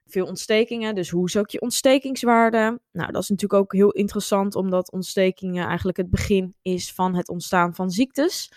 Veel 0.07 0.27
ontstekingen. 0.27 0.95
Dus 0.95 1.11
hoe 1.11 1.27
is 1.27 1.37
ook 1.37 1.51
je 1.51 1.61
ontstekingswaarde? 1.61 2.81
Nou, 2.93 3.13
dat 3.13 3.23
is 3.23 3.29
natuurlijk 3.29 3.63
ook 3.63 3.73
heel 3.73 3.91
interessant, 3.91 4.55
omdat 4.55 4.93
ontstekingen 4.93 5.67
eigenlijk 5.67 5.99
het 5.99 6.11
begin 6.11 6.55
is 6.63 6.93
van 6.93 7.15
het 7.15 7.29
ontstaan 7.29 7.75
van 7.75 7.91
ziektes. 7.91 8.53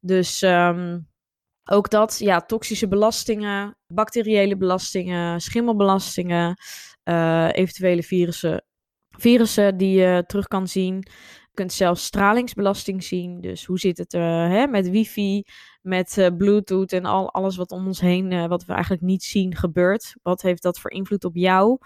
Dus 0.00 0.42
um, 0.42 1.08
ook 1.64 1.90
dat, 1.90 2.18
ja, 2.18 2.40
toxische 2.40 2.88
belastingen, 2.88 3.76
bacteriële 3.86 4.56
belastingen, 4.56 5.40
schimmelbelastingen, 5.40 6.56
uh, 7.04 7.48
eventuele 7.52 8.02
virussen, 8.02 8.64
virussen 9.18 9.76
die 9.76 9.98
je 9.98 10.24
terug 10.26 10.48
kan 10.48 10.68
zien. 10.68 10.94
Je 11.42 11.58
kunt 11.58 11.72
zelfs 11.72 12.04
stralingsbelasting 12.04 13.04
zien. 13.04 13.40
Dus 13.40 13.64
hoe 13.64 13.78
zit 13.78 13.98
het 13.98 14.14
uh, 14.14 14.20
hè, 14.48 14.66
met 14.66 14.90
wifi, 14.90 15.44
met 15.82 16.16
uh, 16.16 16.26
bluetooth 16.36 16.92
en 16.92 17.04
al, 17.04 17.32
alles 17.32 17.56
wat 17.56 17.70
om 17.70 17.86
ons 17.86 18.00
heen, 18.00 18.48
wat 18.48 18.64
we 18.64 18.72
eigenlijk 18.72 19.02
niet 19.02 19.22
zien, 19.22 19.56
gebeurt. 19.56 20.14
Wat 20.22 20.42
heeft 20.42 20.62
dat 20.62 20.80
voor 20.80 20.90
invloed 20.90 21.24
op 21.24 21.36
jou? 21.36 21.78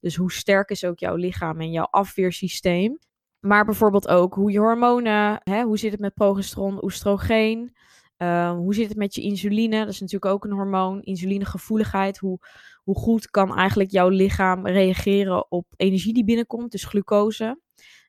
Dus 0.00 0.16
hoe 0.16 0.32
sterk 0.32 0.70
is 0.70 0.84
ook 0.84 0.98
jouw 0.98 1.14
lichaam 1.14 1.60
en 1.60 1.70
jouw 1.70 1.88
afweersysteem? 1.90 2.98
Maar 3.40 3.64
bijvoorbeeld 3.64 4.08
ook 4.08 4.34
hoe 4.34 4.50
je 4.50 4.58
hormonen, 4.58 5.40
hè, 5.42 5.62
hoe 5.62 5.78
zit 5.78 5.90
het 5.90 6.00
met 6.00 6.14
progesteron, 6.14 6.84
oestrogeen? 6.84 7.76
Ehm, 8.16 8.56
hoe 8.56 8.74
zit 8.74 8.88
het 8.88 8.96
met 8.96 9.14
je 9.14 9.22
insuline? 9.22 9.78
Dat 9.78 9.88
is 9.88 10.00
natuurlijk 10.00 10.32
ook 10.32 10.44
een 10.44 10.52
hormoon. 10.52 11.02
Insulinegevoeligheid. 11.02 12.18
Hoe, 12.18 12.38
hoe 12.84 12.96
goed 12.96 13.30
kan 13.30 13.56
eigenlijk 13.56 13.90
jouw 13.90 14.08
lichaam 14.08 14.66
reageren 14.66 15.50
op 15.50 15.66
energie 15.76 16.14
die 16.14 16.24
binnenkomt, 16.24 16.70
dus 16.70 16.84
glucose? 16.84 17.60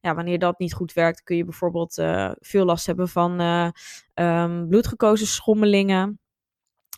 Ja, 0.02 0.16
wanneer 0.16 0.40
dat 0.40 0.60
niet 0.60 0.74
goed 0.74 0.94
werkt, 0.94 1.24
kun 1.24 1.38
je 1.38 1.44
bijvoorbeeld 1.44 1.98
uh, 1.98 2.32
veel 2.40 2.66
last 2.66 2.86
hebben 2.86 3.10
van 3.10 3.42
uh, 3.42 3.70
um, 4.14 4.68
bloedglucoseschommelingen. 4.68 6.20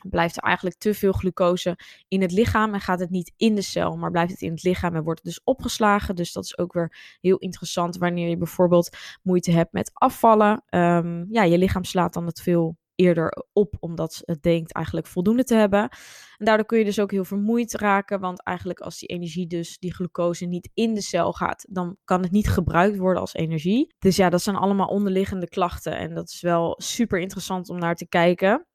Blijft 0.10 0.38
er 0.38 0.44
eigenlijk 0.44 0.78
te 0.78 0.94
veel 0.94 1.12
glucose 1.12 1.78
in 2.08 2.22
het 2.22 2.32
lichaam 2.32 2.74
en 2.74 2.80
gaat 2.80 3.00
het 3.00 3.10
niet 3.10 3.34
in 3.38 3.56
de 3.56 3.62
cel, 3.62 3.96
maar 3.96 4.12
blijft 4.12 4.32
het 4.32 4.42
in 4.42 4.52
het 4.52 4.64
lichaam 4.64 4.96
en 4.96 5.04
wordt 5.04 5.24
het 5.24 5.34
dus 5.34 5.44
opgeslagen. 5.44 6.16
Dus 6.16 6.34
dat 6.34 6.44
is 6.44 6.58
ook 6.58 6.74
weer 6.74 7.18
heel 7.22 7.38
interessant 7.38 7.98
wanneer 7.98 8.30
je 8.30 8.38
bijvoorbeeld 8.38 8.98
moeite 9.24 9.52
hebt 9.52 9.74
met 9.74 9.92
afvallen. 9.94 10.64
Um, 10.70 11.26
ja, 11.30 11.44
je 11.44 11.58
lichaam 11.58 11.84
slaat 11.84 12.14
dan 12.14 12.26
het 12.26 12.42
veel 12.42 12.78
eerder 12.98 13.46
op, 13.54 13.76
omdat 13.80 14.22
het 14.26 14.42
denkt 14.42 14.74
eigenlijk 14.74 15.08
voldoende 15.08 15.44
te 15.44 15.56
hebben. 15.56 15.90
En 16.38 16.46
daardoor 16.46 16.66
kun 16.66 16.78
je 16.78 16.86
dus 16.86 17.00
ook 17.00 17.12
heel 17.12 17.26
vermoeid 17.26 17.74
raken, 17.74 18.20
want 18.20 18.44
eigenlijk 18.44 18.80
als 18.80 19.00
die 19.00 19.10
energie 19.10 19.48
dus, 19.48 19.78
die 19.78 19.94
glucose 19.94 20.46
niet 20.46 20.70
in 20.74 20.94
de 20.94 21.02
cel 21.02 21.34
gaat, 21.34 21.66
dan 21.70 21.98
kan 22.04 22.22
het 22.22 22.32
niet 22.32 22.50
gebruikt 22.50 22.98
worden 22.98 23.22
als 23.22 23.34
energie. 23.34 23.94
Dus 24.00 24.16
ja, 24.16 24.30
dat 24.30 24.42
zijn 24.42 24.56
allemaal 24.56 24.88
onderliggende 24.88 25.48
klachten 25.48 25.98
en 25.98 26.14
dat 26.14 26.30
is 26.30 26.42
wel 26.42 26.76
super 26.78 27.20
interessant 27.20 27.70
om 27.70 27.78
naar 27.80 27.96
te 27.96 28.08
kijken. 28.08 28.68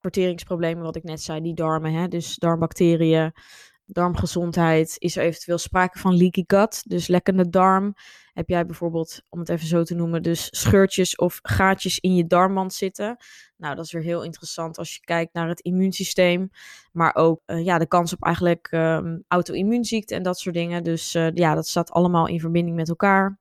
Verteringsproblemen, 0.00 0.82
wat 0.82 0.96
ik 0.96 1.02
net 1.02 1.20
zei, 1.20 1.40
die 1.40 1.54
darmen, 1.54 1.92
hè? 1.92 2.08
dus 2.08 2.36
darmbacteriën, 2.36 3.32
darmgezondheid. 3.84 4.96
Is 4.98 5.16
er 5.16 5.22
eventueel 5.22 5.58
sprake 5.58 5.98
van 5.98 6.16
leaky 6.16 6.44
gut, 6.46 6.82
dus 6.90 7.06
lekkende 7.06 7.48
darm? 7.48 7.94
Heb 8.32 8.48
jij 8.48 8.66
bijvoorbeeld, 8.66 9.22
om 9.28 9.38
het 9.38 9.48
even 9.48 9.66
zo 9.66 9.82
te 9.82 9.94
noemen, 9.94 10.22
dus 10.22 10.48
scheurtjes 10.50 11.16
of 11.16 11.38
gaatjes 11.42 11.98
in 11.98 12.14
je 12.14 12.26
darmwand 12.26 12.72
zitten? 12.72 13.16
Nou, 13.56 13.74
dat 13.74 13.84
is 13.84 13.92
weer 13.92 14.02
heel 14.02 14.22
interessant 14.22 14.78
als 14.78 14.94
je 14.94 15.00
kijkt 15.00 15.32
naar 15.32 15.48
het 15.48 15.60
immuunsysteem. 15.60 16.50
Maar 16.92 17.14
ook 17.14 17.40
uh, 17.46 17.64
ja, 17.64 17.78
de 17.78 17.86
kans 17.86 18.12
op 18.12 18.22
eigenlijk 18.22 18.68
um, 18.72 19.24
auto-immuunziekte 19.28 20.14
en 20.14 20.22
dat 20.22 20.38
soort 20.38 20.54
dingen. 20.54 20.84
Dus 20.84 21.14
uh, 21.14 21.30
ja, 21.34 21.54
dat 21.54 21.66
staat 21.66 21.90
allemaal 21.90 22.28
in 22.28 22.40
verbinding 22.40 22.76
met 22.76 22.88
elkaar. 22.88 23.38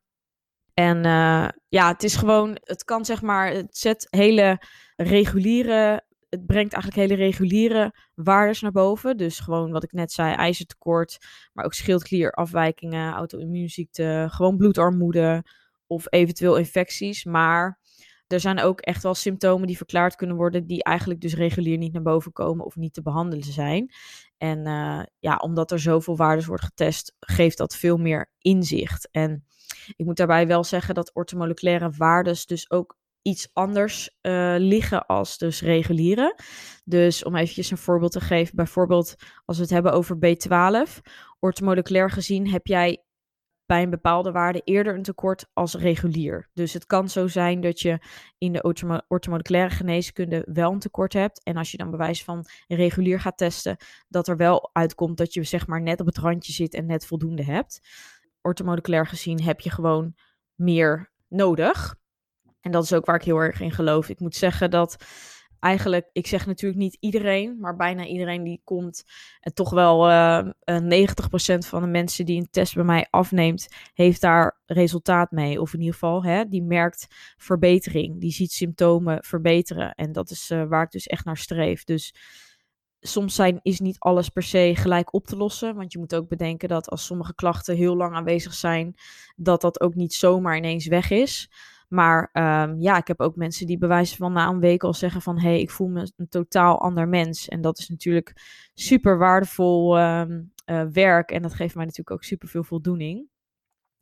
En 0.73 0.97
uh, 0.97 1.47
ja, 1.67 1.87
het 1.87 2.03
is 2.03 2.15
gewoon, 2.15 2.57
het 2.63 2.83
kan 2.83 3.05
zeg 3.05 3.21
maar, 3.21 3.51
het 3.51 3.77
zet 3.77 4.07
hele 4.09 4.61
reguliere 4.95 6.03
het 6.33 6.45
brengt 6.45 6.73
eigenlijk 6.73 7.09
hele 7.09 7.23
reguliere 7.23 7.93
waardes 8.13 8.61
naar 8.61 8.71
boven. 8.71 9.17
Dus 9.17 9.39
gewoon 9.39 9.71
wat 9.71 9.83
ik 9.83 9.91
net 9.91 10.11
zei, 10.11 10.33
ijzertekort, 10.33 11.17
maar 11.53 11.65
ook 11.65 11.73
schildklierafwijkingen, 11.73 13.13
auto-immuunziekte, 13.13 14.27
gewoon 14.29 14.57
bloedarmoede 14.57 15.45
of 15.87 16.05
eventueel 16.09 16.57
infecties. 16.57 17.25
Maar 17.25 17.79
er 18.27 18.39
zijn 18.39 18.59
ook 18.59 18.81
echt 18.81 19.03
wel 19.03 19.13
symptomen 19.13 19.67
die 19.67 19.77
verklaard 19.77 20.15
kunnen 20.15 20.35
worden, 20.35 20.67
die 20.67 20.83
eigenlijk 20.83 21.21
dus 21.21 21.35
regulier 21.35 21.77
niet 21.77 21.93
naar 21.93 22.01
boven 22.01 22.31
komen 22.31 22.65
of 22.65 22.75
niet 22.75 22.93
te 22.93 23.01
behandelen 23.01 23.45
zijn. 23.45 23.93
En 24.37 24.67
uh, 24.67 25.03
ja, 25.19 25.35
omdat 25.35 25.71
er 25.71 25.79
zoveel 25.79 26.15
waardes 26.15 26.45
wordt 26.45 26.63
getest, 26.63 27.15
geeft 27.19 27.57
dat 27.57 27.75
veel 27.75 27.97
meer 27.97 28.29
inzicht. 28.39 29.09
En 29.11 29.45
ik 29.95 30.05
moet 30.05 30.17
daarbij 30.17 30.47
wel 30.47 30.63
zeggen 30.63 30.95
dat 30.95 31.13
ortomoleculaire 31.13 31.91
waardes 31.97 32.45
dus 32.45 32.71
ook 32.71 32.97
iets 33.23 33.49
anders 33.53 34.17
uh, 34.21 34.55
liggen 34.57 35.05
als 35.05 35.37
dus 35.37 35.61
reguliere. 35.61 36.39
Dus 36.83 37.23
om 37.23 37.35
eventjes 37.35 37.71
een 37.71 37.77
voorbeeld 37.77 38.11
te 38.11 38.21
geven, 38.21 38.55
bijvoorbeeld 38.55 39.15
als 39.45 39.57
we 39.57 39.63
het 39.63 39.71
hebben 39.71 39.93
over 39.93 40.17
B12, 40.17 41.01
ortomoleculair 41.39 42.11
gezien 42.11 42.49
heb 42.49 42.67
jij 42.67 43.03
bij 43.65 43.83
een 43.83 43.89
bepaalde 43.89 44.31
waarde 44.31 44.61
eerder 44.63 44.95
een 44.95 45.03
tekort 45.03 45.45
als 45.53 45.75
regulier. 45.75 46.49
Dus 46.53 46.73
het 46.73 46.85
kan 46.85 47.09
zo 47.09 47.27
zijn 47.27 47.61
dat 47.61 47.79
je 47.79 47.99
in 48.37 48.53
de 48.53 48.61
ortomoleculaire 49.07 49.75
geneeskunde 49.75 50.47
wel 50.51 50.71
een 50.71 50.79
tekort 50.79 51.13
hebt. 51.13 51.43
En 51.43 51.57
als 51.57 51.71
je 51.71 51.77
dan 51.77 51.91
bewijs 51.91 52.23
van 52.23 52.45
regulier 52.67 53.19
gaat 53.19 53.37
testen, 53.37 53.77
dat 54.07 54.27
er 54.27 54.37
wel 54.37 54.69
uitkomt 54.73 55.17
dat 55.17 55.33
je 55.33 55.43
zeg 55.43 55.67
maar 55.67 55.81
net 55.81 55.99
op 55.99 56.05
het 56.05 56.17
randje 56.17 56.53
zit 56.53 56.73
en 56.73 56.85
net 56.85 57.05
voldoende 57.05 57.43
hebt. 57.43 57.79
Ortomoleculair 58.41 59.07
gezien 59.07 59.41
heb 59.41 59.59
je 59.59 59.69
gewoon 59.69 60.15
meer 60.55 61.11
nodig. 61.27 61.95
En 62.63 62.71
dat 62.71 62.83
is 62.83 62.93
ook 62.93 63.05
waar 63.05 63.15
ik 63.15 63.23
heel 63.23 63.37
erg 63.37 63.59
in 63.59 63.71
geloof. 63.71 64.09
Ik 64.09 64.19
moet 64.19 64.35
zeggen 64.35 64.71
dat 64.71 64.95
eigenlijk, 65.59 66.09
ik 66.11 66.27
zeg 66.27 66.45
natuurlijk 66.45 66.81
niet 66.81 66.97
iedereen, 66.99 67.57
maar 67.59 67.75
bijna 67.75 68.05
iedereen 68.05 68.43
die 68.43 68.61
komt. 68.63 69.03
En 69.39 69.53
toch 69.53 69.69
wel 69.69 70.09
uh, 70.09 70.47
uh, 70.65 71.07
90% 71.07 71.57
van 71.57 71.81
de 71.81 71.87
mensen 71.87 72.25
die 72.25 72.39
een 72.39 72.49
test 72.51 72.75
bij 72.75 72.83
mij 72.83 73.07
afneemt, 73.09 73.67
heeft 73.93 74.21
daar 74.21 74.59
resultaat 74.65 75.31
mee. 75.31 75.61
Of 75.61 75.73
in 75.73 75.79
ieder 75.79 75.93
geval, 75.93 76.23
hè, 76.23 76.45
die 76.45 76.63
merkt 76.63 77.07
verbetering. 77.37 78.21
Die 78.21 78.31
ziet 78.31 78.51
symptomen 78.51 79.23
verbeteren. 79.23 79.93
En 79.93 80.11
dat 80.11 80.29
is 80.29 80.51
uh, 80.51 80.63
waar 80.63 80.83
ik 80.83 80.91
dus 80.91 81.07
echt 81.07 81.25
naar 81.25 81.37
streef. 81.37 81.83
Dus 81.83 82.15
soms 82.99 83.35
zijn, 83.35 83.59
is 83.61 83.79
niet 83.79 83.99
alles 83.99 84.29
per 84.29 84.43
se 84.43 84.71
gelijk 84.75 85.13
op 85.13 85.27
te 85.27 85.37
lossen. 85.37 85.75
Want 85.75 85.91
je 85.91 85.99
moet 85.99 86.15
ook 86.15 86.27
bedenken 86.27 86.69
dat 86.69 86.89
als 86.89 87.05
sommige 87.05 87.35
klachten 87.35 87.75
heel 87.75 87.95
lang 87.95 88.15
aanwezig 88.15 88.53
zijn, 88.53 88.95
dat 89.35 89.61
dat 89.61 89.81
ook 89.81 89.95
niet 89.95 90.13
zomaar 90.13 90.57
ineens 90.57 90.87
weg 90.87 91.09
is. 91.09 91.49
Maar 91.93 92.29
um, 92.33 92.81
ja, 92.81 92.97
ik 92.97 93.07
heb 93.07 93.19
ook 93.19 93.35
mensen 93.35 93.67
die 93.67 93.77
bewijzen 93.77 94.17
van 94.17 94.33
na 94.33 94.47
een 94.47 94.59
week 94.59 94.83
al 94.83 94.93
zeggen 94.93 95.21
van... 95.21 95.39
hé, 95.39 95.49
hey, 95.49 95.59
ik 95.59 95.69
voel 95.69 95.87
me 95.87 96.11
een 96.15 96.29
totaal 96.29 96.81
ander 96.81 97.07
mens. 97.07 97.47
En 97.47 97.61
dat 97.61 97.79
is 97.79 97.89
natuurlijk 97.89 98.33
super 98.73 99.17
waardevol 99.17 99.99
um, 99.99 100.51
uh, 100.65 100.83
werk. 100.91 101.31
En 101.31 101.41
dat 101.41 101.53
geeft 101.53 101.75
mij 101.75 101.85
natuurlijk 101.85 102.15
ook 102.15 102.23
super 102.23 102.47
veel 102.47 102.63
voldoening. 102.63 103.27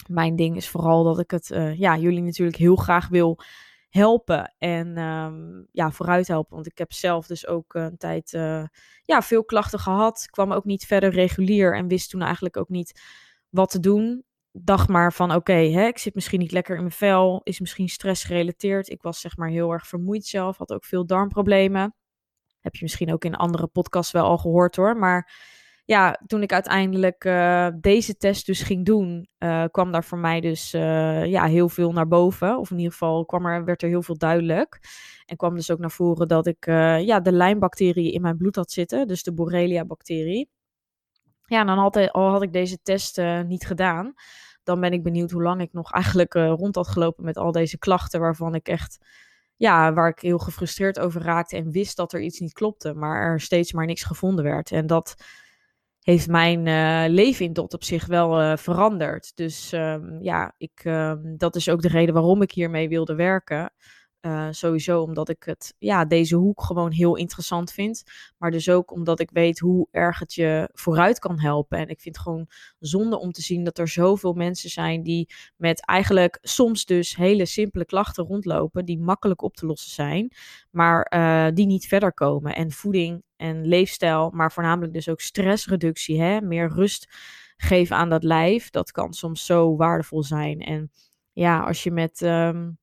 Mijn 0.08 0.36
ding 0.36 0.56
is 0.56 0.70
vooral 0.70 1.04
dat 1.04 1.20
ik 1.20 1.32
het, 1.32 1.50
uh, 1.50 1.80
ja, 1.80 1.98
jullie 1.98 2.22
natuurlijk 2.22 2.58
heel 2.58 2.76
graag 2.76 3.08
wil 3.08 3.40
helpen. 3.90 4.56
En 4.58 4.98
um, 4.98 5.68
ja, 5.72 5.92
vooruit 5.92 6.28
helpen. 6.28 6.56
Want 6.56 6.68
ik 6.68 6.78
heb 6.78 6.94
zelf 6.94 7.28
dus 7.28 7.48
ook 7.48 7.74
een 7.74 7.98
tijd, 7.98 8.34
uh, 8.34 8.66
ja, 9.04 9.22
veel 9.22 9.44
klachten 9.44 9.80
gehad. 9.80 10.28
Kwam 10.30 10.52
ook 10.52 10.66
niet 10.66 10.86
verder 10.86 11.10
regulier 11.10 11.76
en 11.76 11.88
wist 11.88 12.10
toen 12.10 12.22
eigenlijk 12.22 12.58
ook 12.58 12.70
niet 12.70 13.02
wat 13.50 13.70
te 13.70 13.80
doen 13.80 14.24
dacht 14.52 14.88
maar 14.88 15.14
van 15.14 15.30
oké, 15.30 15.38
okay, 15.38 15.88
ik 15.88 15.98
zit 15.98 16.16
misschien 16.16 16.40
niet 16.40 16.52
lekker 16.52 16.76
in 16.76 16.82
mijn 16.82 16.94
vel, 16.94 17.42
is 17.44 17.60
misschien 17.60 17.90
stress 17.90 18.24
gerelateerd. 18.24 18.90
Ik 18.90 19.02
was 19.02 19.20
zeg 19.20 19.38
maar 19.38 19.50
heel 19.50 19.72
erg 19.72 19.88
vermoeid 19.88 20.26
zelf, 20.26 20.58
had 20.58 20.72
ook 20.72 20.86
veel 20.86 21.06
darmproblemen. 21.06 21.96
Heb 22.60 22.76
je 22.76 22.84
misschien 22.84 23.14
ook 23.14 23.26
in 23.26 23.36
andere 23.36 23.68
podcasts 23.68 24.12
wel 24.12 24.26
al 24.26 24.38
gehoord 24.38 24.76
hoor. 24.76 24.98
Maar 24.98 25.32
ja, 25.86 26.20
toen 26.26 26.42
ik 26.42 26.54
uiteindelijk 26.54 27.26
uh, 27.26 27.68
deze 27.80 28.18
test 28.18 28.46
dus 28.46 28.62
ging 28.62 28.86
doen, 28.86 29.28
uh, 29.40 29.64
kwam 29.72 29.92
daar 29.92 30.04
voor 30.04 30.18
mij 30.18 30.42
dus 30.42 30.74
uh, 30.74 31.26
ja, 31.26 31.46
heel 31.46 31.70
veel 31.70 31.92
naar 31.92 32.08
boven. 32.08 32.58
Of 32.58 32.72
in 32.72 32.78
ieder 32.78 32.92
geval 32.92 33.26
kwam 33.26 33.46
er, 33.46 33.66
werd 33.66 33.82
er 33.82 33.90
heel 33.90 34.02
veel 34.02 34.18
duidelijk. 34.18 34.80
En 35.26 35.38
kwam 35.38 35.56
dus 35.56 35.72
ook 35.72 35.80
naar 35.80 35.92
voren 35.92 36.28
dat 36.28 36.48
ik 36.48 36.66
ja, 37.06 37.20
de 37.20 37.32
lijnbacteriën 37.32 38.14
in 38.14 38.22
mijn 38.22 38.38
bloed 38.38 38.56
had 38.56 38.72
zitten. 38.72 39.08
Dus 39.08 39.24
de 39.24 39.34
Borrelia-bacterie. 39.34 40.50
Ja, 41.52 41.64
dan 41.64 41.78
had, 41.78 42.12
al 42.12 42.30
had 42.30 42.42
ik 42.42 42.54
deze 42.54 42.82
test 42.82 43.18
uh, 43.18 43.42
niet 43.42 43.66
gedaan, 43.66 44.14
dan 44.64 44.80
ben 44.80 44.94
ik 44.94 45.04
benieuwd 45.04 45.32
hoe 45.32 45.44
lang 45.44 45.62
ik 45.62 45.74
nog 45.74 45.92
eigenlijk 45.92 46.36
uh, 46.36 46.54
rond 46.58 46.76
had 46.76 46.88
gelopen 46.88 47.24
met 47.24 47.38
al 47.38 47.52
deze 47.52 47.78
klachten, 47.78 48.20
waarvan 48.20 48.56
ik 48.56 48.68
echt, 48.68 48.98
ja, 49.56 49.94
waar 49.94 50.10
ik 50.10 50.20
heel 50.20 50.38
gefrustreerd 50.38 51.00
over 51.00 51.22
raakte 51.22 51.56
en 51.56 51.72
wist 51.72 51.98
dat 51.98 52.14
er 52.14 52.22
iets 52.22 52.40
niet 52.40 52.54
klopte, 52.54 52.94
maar 52.94 53.22
er 53.22 53.42
steeds 53.42 53.74
maar 53.74 53.86
niks 53.86 54.04
gevonden 54.04 54.44
werd. 54.44 54.72
En 54.72 54.88
dat, 54.88 55.16
heeft 56.02 56.28
mijn 56.28 56.66
uh, 56.66 57.14
leven 57.14 57.46
in 57.46 57.54
dat 57.54 57.74
op 57.74 57.84
zich 57.84 58.06
wel 58.06 58.58
veranderd. 58.58 59.36
Dus 59.36 59.72
um, 59.72 60.18
ja, 60.22 60.54
ik, 60.58 60.84
um, 60.84 61.38
dat 61.38 61.56
is 61.56 61.70
ook 61.70 61.82
de 61.82 61.88
reden 61.88 62.14
waarom 62.14 62.42
ik 62.42 62.52
hiermee 62.52 62.90
wilde 62.90 63.16
werken. 63.16 63.74
Uh, 64.22 64.48
sowieso 64.52 65.02
omdat 65.02 65.30
ik 65.30 65.44
het, 65.44 65.76
ja, 65.78 66.06
deze 66.06 66.36
hoek 66.36 66.64
gewoon 66.64 66.92
heel 66.92 67.16
interessant 67.16 67.72
vind. 67.72 68.04
Maar 68.38 68.52
dus 68.52 68.70
ook 68.70 68.92
omdat 68.92 69.20
ik 69.20 69.30
weet 69.32 69.60
hoe 69.60 69.88
erg 69.92 70.20
het 70.20 70.34
je 70.34 70.70
vooruit 70.74 71.20
kan 71.20 71.40
helpen. 71.40 71.78
En 71.78 71.88
ik 71.88 72.00
vind 72.02 72.16
het 72.16 72.24
gewoon 72.24 72.48
zonde 72.80 73.20
om 73.20 73.32
te 73.32 73.42
zien 73.42 73.64
dat 73.64 73.78
er 73.78 73.88
zoveel 73.88 74.34
mensen 74.34 74.70
zijn 74.70 75.04
die 75.04 75.34
met 75.56 75.86
eigenlijk 75.86 76.38
soms 76.42 76.86
dus 76.86 77.16
hele 77.16 77.46
simpele 77.46 77.86
klachten 77.86 78.26
rondlopen. 78.26 78.86
Die 78.86 79.00
makkelijk 79.00 79.42
op 79.42 79.56
te 79.56 79.66
lossen 79.66 79.92
zijn, 79.92 80.32
maar 80.72 81.12
uh, 81.14 81.56
die 81.56 81.66
niet 81.66 81.88
verder 81.88 82.14
komen. 82.14 82.56
En 82.56 82.72
voeding 82.72 83.24
en 83.36 83.66
leefstijl, 83.66 84.30
maar 84.34 84.52
voornamelijk 84.52 84.94
dus 84.94 85.10
ook 85.10 85.22
stressreductie, 85.22 86.22
hè? 86.22 86.42
meer 86.42 86.70
rust 86.70 87.08
geven 87.58 87.96
aan 87.96 88.10
dat 88.10 88.24
lijf. 88.24 88.70
Dat 88.70 88.92
kan 88.92 89.14
soms 89.14 89.46
zo 89.46 89.76
waardevol 89.76 90.24
zijn. 90.24 90.60
En 90.60 90.92
ja, 91.34 91.64
als 91.64 91.84
je 91.84 91.92
met. 91.92 92.22
Um, 92.22 92.80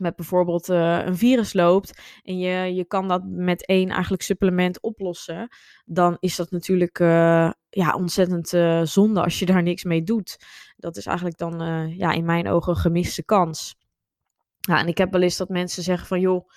met 0.00 0.16
bijvoorbeeld 0.16 0.68
uh, 0.68 1.04
een 1.04 1.16
virus 1.16 1.52
loopt 1.52 2.00
en 2.22 2.38
je, 2.38 2.74
je 2.74 2.84
kan 2.84 3.08
dat 3.08 3.22
met 3.24 3.66
één 3.66 3.88
eigenlijk 3.88 4.22
supplement 4.22 4.80
oplossen, 4.80 5.48
dan 5.84 6.16
is 6.20 6.36
dat 6.36 6.50
natuurlijk 6.50 6.98
uh, 6.98 7.50
ja, 7.68 7.94
ontzettend 7.94 8.52
uh, 8.52 8.82
zonde 8.82 9.22
als 9.22 9.38
je 9.38 9.46
daar 9.46 9.62
niks 9.62 9.84
mee 9.84 10.02
doet. 10.02 10.36
Dat 10.76 10.96
is 10.96 11.06
eigenlijk 11.06 11.38
dan 11.38 11.60
ja, 11.96 12.12
in 12.12 12.24
mijn 12.24 12.48
ogen 12.48 12.72
een 12.72 12.78
gemiste 12.78 13.24
kans. 13.24 13.76
Ja, 14.60 14.78
en 14.78 14.86
ik 14.86 14.98
heb 14.98 15.12
wel 15.12 15.22
eens 15.22 15.36
dat 15.36 15.48
mensen 15.48 15.82
zeggen 15.82 16.06
van 16.06 16.20
joh, 16.20 16.48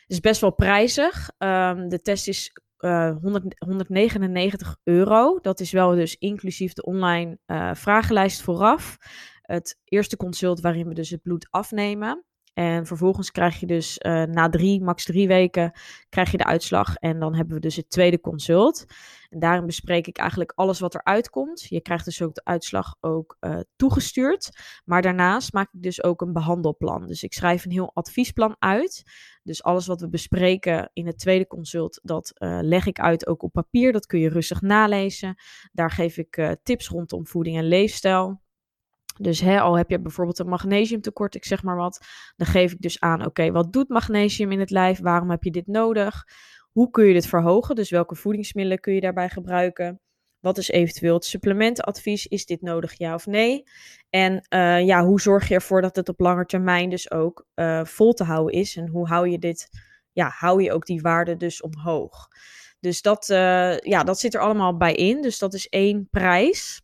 het 0.00 0.10
is 0.16 0.20
best 0.20 0.40
wel 0.40 0.54
prijzig. 0.54 1.30
Um, 1.38 1.88
de 1.88 2.00
test 2.00 2.28
is 2.28 2.52
100, 2.78 3.54
199 3.58 4.76
euro. 4.84 5.38
Dat 5.40 5.60
is 5.60 5.72
wel 5.72 5.94
dus 5.94 6.16
inclusief 6.16 6.72
de 6.72 6.82
online 6.82 7.38
vragenlijst 7.74 8.42
vooraf. 8.42 8.96
Het 9.48 9.78
eerste 9.84 10.16
consult 10.16 10.60
waarin 10.60 10.88
we 10.88 10.94
dus 10.94 11.10
het 11.10 11.22
bloed 11.22 11.46
afnemen. 11.50 12.24
En 12.54 12.86
vervolgens 12.86 13.30
krijg 13.30 13.60
je 13.60 13.66
dus 13.66 14.00
uh, 14.06 14.22
na 14.22 14.48
drie, 14.48 14.82
max 14.82 15.04
drie 15.04 15.28
weken, 15.28 15.72
krijg 16.08 16.30
je 16.30 16.36
de 16.36 16.44
uitslag. 16.44 16.94
En 16.94 17.18
dan 17.18 17.34
hebben 17.34 17.54
we 17.54 17.60
dus 17.60 17.76
het 17.76 17.90
tweede 17.90 18.20
consult. 18.20 18.84
En 19.28 19.38
daarin 19.38 19.66
bespreek 19.66 20.06
ik 20.06 20.18
eigenlijk 20.18 20.52
alles 20.54 20.80
wat 20.80 20.94
eruit 20.94 21.30
komt. 21.30 21.62
Je 21.68 21.80
krijgt 21.80 22.04
dus 22.04 22.22
ook 22.22 22.34
de 22.34 22.44
uitslag 22.44 22.96
ook 23.00 23.36
uh, 23.40 23.60
toegestuurd. 23.76 24.50
Maar 24.84 25.02
daarnaast 25.02 25.52
maak 25.52 25.68
ik 25.72 25.82
dus 25.82 26.02
ook 26.02 26.20
een 26.20 26.32
behandelplan. 26.32 27.06
Dus 27.06 27.22
ik 27.22 27.32
schrijf 27.32 27.64
een 27.64 27.70
heel 27.70 27.90
adviesplan 27.94 28.56
uit. 28.58 29.02
Dus 29.42 29.62
alles 29.62 29.86
wat 29.86 30.00
we 30.00 30.08
bespreken 30.08 30.90
in 30.92 31.06
het 31.06 31.18
tweede 31.18 31.46
consult, 31.46 32.00
dat 32.02 32.32
uh, 32.38 32.58
leg 32.62 32.86
ik 32.86 33.00
uit 33.00 33.26
ook 33.26 33.42
op 33.42 33.52
papier. 33.52 33.92
Dat 33.92 34.06
kun 34.06 34.20
je 34.20 34.28
rustig 34.28 34.60
nalezen. 34.60 35.34
Daar 35.72 35.90
geef 35.90 36.16
ik 36.16 36.56
tips 36.62 36.88
rondom 36.88 37.26
voeding 37.26 37.56
en 37.56 37.68
leefstijl. 37.68 38.46
Dus 39.20 39.40
hè, 39.40 39.60
al 39.60 39.76
heb 39.76 39.90
je 39.90 40.00
bijvoorbeeld 40.00 40.38
een 40.38 40.48
magnesiumtekort, 40.48 41.34
ik 41.34 41.44
zeg 41.44 41.62
maar 41.62 41.76
wat, 41.76 42.06
dan 42.36 42.46
geef 42.46 42.72
ik 42.72 42.80
dus 42.80 43.00
aan, 43.00 43.26
oké, 43.26 43.50
wat 43.50 43.72
doet 43.72 43.88
magnesium 43.88 44.52
in 44.52 44.60
het 44.60 44.70
lijf? 44.70 45.00
Waarom 45.00 45.30
heb 45.30 45.42
je 45.42 45.50
dit 45.50 45.66
nodig? 45.66 46.24
Hoe 46.72 46.90
kun 46.90 47.04
je 47.04 47.12
dit 47.12 47.26
verhogen? 47.26 47.74
Dus 47.74 47.90
welke 47.90 48.14
voedingsmiddelen 48.14 48.80
kun 48.80 48.94
je 48.94 49.00
daarbij 49.00 49.28
gebruiken? 49.28 50.00
Wat 50.40 50.58
is 50.58 50.68
eventueel 50.68 51.14
het 51.14 51.24
supplementenadvies? 51.24 52.26
Is 52.26 52.46
dit 52.46 52.62
nodig, 52.62 52.98
ja 52.98 53.14
of 53.14 53.26
nee? 53.26 53.62
En 54.10 54.46
uh, 54.54 54.86
ja, 54.86 55.04
hoe 55.04 55.20
zorg 55.20 55.48
je 55.48 55.54
ervoor 55.54 55.82
dat 55.82 55.96
het 55.96 56.08
op 56.08 56.20
lange 56.20 56.44
termijn 56.44 56.90
dus 56.90 57.10
ook 57.10 57.46
uh, 57.54 57.84
vol 57.84 58.12
te 58.12 58.24
houden 58.24 58.54
is? 58.54 58.76
En 58.76 58.88
hoe 58.88 59.08
hou 59.08 59.28
je 59.28 59.38
dit, 59.38 59.68
ja, 60.12 60.32
hou 60.34 60.62
je 60.62 60.72
ook 60.72 60.86
die 60.86 61.00
waarde 61.00 61.36
dus 61.36 61.62
omhoog? 61.62 62.28
Dus 62.80 63.02
dat, 63.02 63.28
uh, 63.28 63.78
ja, 63.78 64.04
dat 64.04 64.18
zit 64.18 64.34
er 64.34 64.40
allemaal 64.40 64.76
bij 64.76 64.94
in. 64.94 65.22
Dus 65.22 65.38
dat 65.38 65.54
is 65.54 65.68
één 65.68 66.08
prijs. 66.10 66.82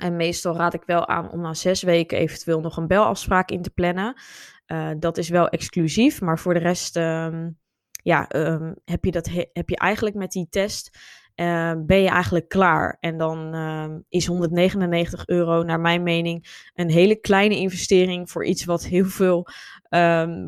En 0.00 0.16
meestal 0.16 0.56
raad 0.56 0.74
ik 0.74 0.82
wel 0.86 1.08
aan 1.08 1.30
om 1.30 1.40
na 1.40 1.54
zes 1.54 1.82
weken 1.82 2.18
eventueel 2.18 2.60
nog 2.60 2.76
een 2.76 2.86
belafspraak 2.86 3.50
in 3.50 3.62
te 3.62 3.70
plannen. 3.70 4.20
Uh, 4.66 4.90
dat 4.98 5.18
is 5.18 5.28
wel 5.28 5.48
exclusief, 5.48 6.20
maar 6.20 6.38
voor 6.38 6.54
de 6.54 6.60
rest 6.60 6.96
um, 6.96 7.58
ja, 8.02 8.36
um, 8.36 8.74
heb, 8.84 9.04
je 9.04 9.10
dat 9.10 9.30
heb 9.52 9.68
je 9.68 9.76
eigenlijk 9.76 10.16
met 10.16 10.32
die 10.32 10.46
test 10.50 10.98
uh, 11.36 11.72
ben 11.86 12.00
je 12.00 12.08
eigenlijk 12.08 12.48
klaar. 12.48 12.96
En 13.00 13.18
dan 13.18 13.54
is 14.08 14.26
199 14.26 15.26
euro, 15.26 15.62
naar 15.62 15.80
mijn 15.80 16.02
mening, 16.02 16.68
een 16.74 16.90
hele 16.90 17.20
kleine 17.20 17.56
investering 17.56 18.30
voor 18.30 18.44
iets 18.44 18.64
wat 18.64 18.84
heel 18.84 19.04
veel 19.04 19.46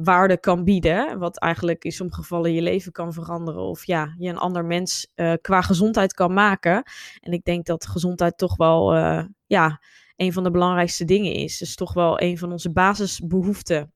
waarde 0.02 0.40
kan 0.40 0.64
bieden. 0.64 1.18
Wat 1.18 1.38
eigenlijk 1.38 1.84
in 1.84 1.92
sommige 1.92 2.20
gevallen 2.20 2.52
je 2.52 2.62
leven 2.62 2.92
kan 2.92 3.12
veranderen. 3.12 3.62
Of 3.62 3.84
ja, 3.84 4.14
je 4.18 4.28
een 4.28 4.38
ander 4.38 4.64
mens 4.64 5.12
uh, 5.14 5.32
qua 5.40 5.60
gezondheid 5.60 6.14
kan 6.14 6.32
maken. 6.32 6.82
En 7.20 7.32
ik 7.32 7.44
denk 7.44 7.66
dat 7.66 7.86
gezondheid 7.86 8.38
toch 8.38 8.56
wel 8.56 8.96
uh, 8.96 9.24
ja, 9.46 9.80
een 10.16 10.32
van 10.32 10.42
de 10.42 10.50
belangrijkste 10.50 11.04
dingen 11.04 11.32
is. 11.32 11.58
Dus 11.58 11.74
toch 11.74 11.92
wel 11.92 12.20
een 12.20 12.38
van 12.38 12.52
onze 12.52 12.72
basisbehoeften. 12.72 13.92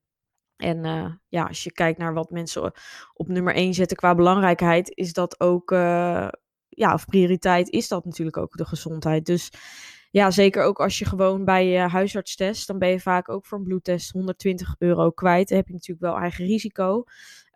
En 0.57 0.85
uh, 0.85 1.13
ja, 1.29 1.45
als 1.45 1.65
je 1.65 1.73
kijkt 1.73 1.99
naar 1.99 2.15
wat 2.15 2.31
mensen 2.31 2.73
op 3.15 3.29
nummer 3.29 3.55
1 3.55 3.75
zetten 3.75 3.97
qua 3.97 4.15
belangrijkheid, 4.15 4.93
is 4.95 5.13
dat 5.13 5.41
ook 5.41 5.71
uh, 5.71 6.29
ja, 6.69 6.95
of 6.95 7.05
prioriteit 7.05 7.69
is 7.69 7.89
dat 7.89 8.05
natuurlijk 8.05 8.37
ook 8.37 8.57
de 8.57 8.65
gezondheid. 8.65 9.27
Dus 9.27 9.51
ja, 10.11 10.31
zeker 10.31 10.63
ook 10.63 10.81
als 10.81 10.99
je 10.99 11.05
gewoon 11.05 11.45
bij 11.45 11.67
je 11.67 11.79
huisarts 11.79 12.37
test, 12.37 12.67
dan 12.67 12.79
ben 12.79 12.89
je 12.89 13.01
vaak 13.01 13.29
ook 13.29 13.47
voor 13.47 13.59
een 13.59 13.65
bloedtest 13.65 14.11
120 14.11 14.75
euro 14.79 15.11
kwijt. 15.11 15.49
Dan 15.49 15.57
heb 15.57 15.67
je 15.67 15.73
natuurlijk 15.73 16.07
wel 16.07 16.17
eigen 16.17 16.47
risico. 16.47 17.05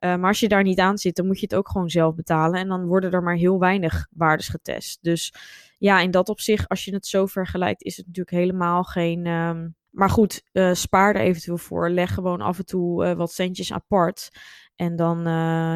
Uh, 0.05 0.17
maar 0.17 0.29
als 0.29 0.41
je 0.41 0.49
daar 0.49 0.63
niet 0.63 0.79
aan 0.79 0.99
zit, 0.99 1.17
dan 1.17 1.27
moet 1.27 1.41
je 1.41 1.47
het 1.47 1.55
ook 1.55 1.69
gewoon 1.69 1.91
zelf 1.91 2.15
betalen. 2.15 2.61
En 2.61 2.69
dan 2.69 2.87
worden 2.87 3.13
er 3.13 3.23
maar 3.23 3.37
heel 3.37 3.59
weinig 3.59 4.07
waardes 4.11 4.49
getest. 4.49 4.99
Dus 5.03 5.35
ja, 5.79 6.01
in 6.01 6.11
dat 6.11 6.29
opzicht, 6.29 6.69
als 6.69 6.85
je 6.85 6.95
het 6.95 7.07
zo 7.07 7.27
vergelijkt, 7.27 7.83
is 7.83 7.97
het 7.97 8.07
natuurlijk 8.07 8.37
helemaal 8.37 8.83
geen. 8.83 9.27
Um... 9.27 9.75
maar 9.91 10.11
goed, 10.11 10.43
uh, 10.53 10.73
spaar 10.73 11.15
er 11.15 11.21
eventueel 11.21 11.59
voor. 11.59 11.91
Leg 11.91 12.15
gewoon 12.15 12.41
af 12.41 12.59
en 12.59 12.67
toe 12.67 13.07
uh, 13.07 13.13
wat 13.13 13.33
centjes 13.33 13.73
apart. 13.73 14.31
En 14.77 14.97
dan, 14.97 15.19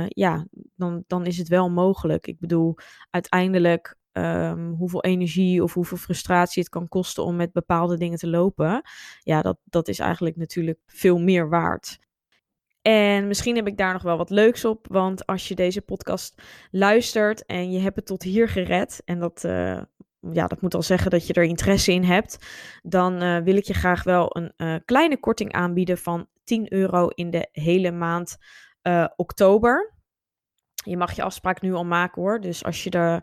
ja, 0.09 0.47
dan, 0.77 1.05
dan 1.07 1.27
is 1.27 1.38
het 1.38 1.49
wel 1.49 1.71
mogelijk. 1.71 2.27
Ik 2.27 2.38
bedoel, 2.38 2.75
uiteindelijk 3.11 3.97
um, 4.12 4.75
hoeveel 4.75 5.03
energie 5.03 5.62
of 5.62 5.75
hoeveel 5.75 5.97
frustratie 5.97 6.62
het 6.62 6.71
kan 6.71 6.88
kosten 6.88 7.25
om 7.25 7.37
met 7.37 7.53
bepaalde 7.53 7.97
dingen 7.97 8.19
te 8.19 8.29
lopen. 8.29 8.83
Ja, 9.21 9.43
dat, 9.43 9.59
dat 9.64 9.88
is 9.88 9.99
eigenlijk 9.99 10.37
natuurlijk 10.37 10.79
veel 10.87 11.19
meer 11.19 11.49
waard. 11.49 11.99
En 12.88 13.27
misschien 13.27 13.57
heb 13.57 13.66
ik 13.66 13.77
daar 13.77 13.92
nog 13.92 14.03
wel 14.03 14.16
wat 14.16 14.31
leuks 14.31 14.64
op. 14.64 14.87
Want 14.90 15.27
als 15.27 15.48
je 15.48 15.55
deze 15.55 15.81
podcast 15.81 16.42
luistert 16.70 17.46
en 17.46 17.70
je 17.70 17.79
hebt 17.79 17.96
het 17.96 18.07
tot 18.07 18.22
hier 18.22 18.48
gered. 18.48 19.03
En 19.05 19.18
dat, 19.18 19.44
uh, 19.44 19.83
ja, 20.33 20.46
dat 20.46 20.61
moet 20.61 20.74
al 20.74 20.83
zeggen 20.83 21.11
dat 21.11 21.27
je 21.27 21.33
er 21.33 21.42
interesse 21.42 21.92
in 21.92 22.05
hebt. 22.05 22.38
Dan 22.83 23.22
uh, 23.22 23.38
wil 23.38 23.57
ik 23.57 23.64
je 23.64 23.74
graag 23.74 24.03
wel 24.03 24.37
een 24.37 24.53
uh, 24.57 24.74
kleine 24.85 25.20
korting 25.20 25.53
aanbieden 25.53 25.98
van 25.98 26.27
10 26.44 26.72
euro 26.72 27.09
in 27.09 27.31
de 27.31 27.48
hele 27.53 27.90
maand 27.90 28.37
oktober. 29.16 29.94
Je 30.74 30.96
mag 30.96 31.12
je 31.12 31.22
afspraak 31.22 31.61
nu 31.61 31.72
al 31.72 31.85
maken 31.85 32.22
hoor. 32.22 32.40
Dus 32.40 32.64
als 32.64 32.85
je, 32.85 32.90
de, 32.90 33.20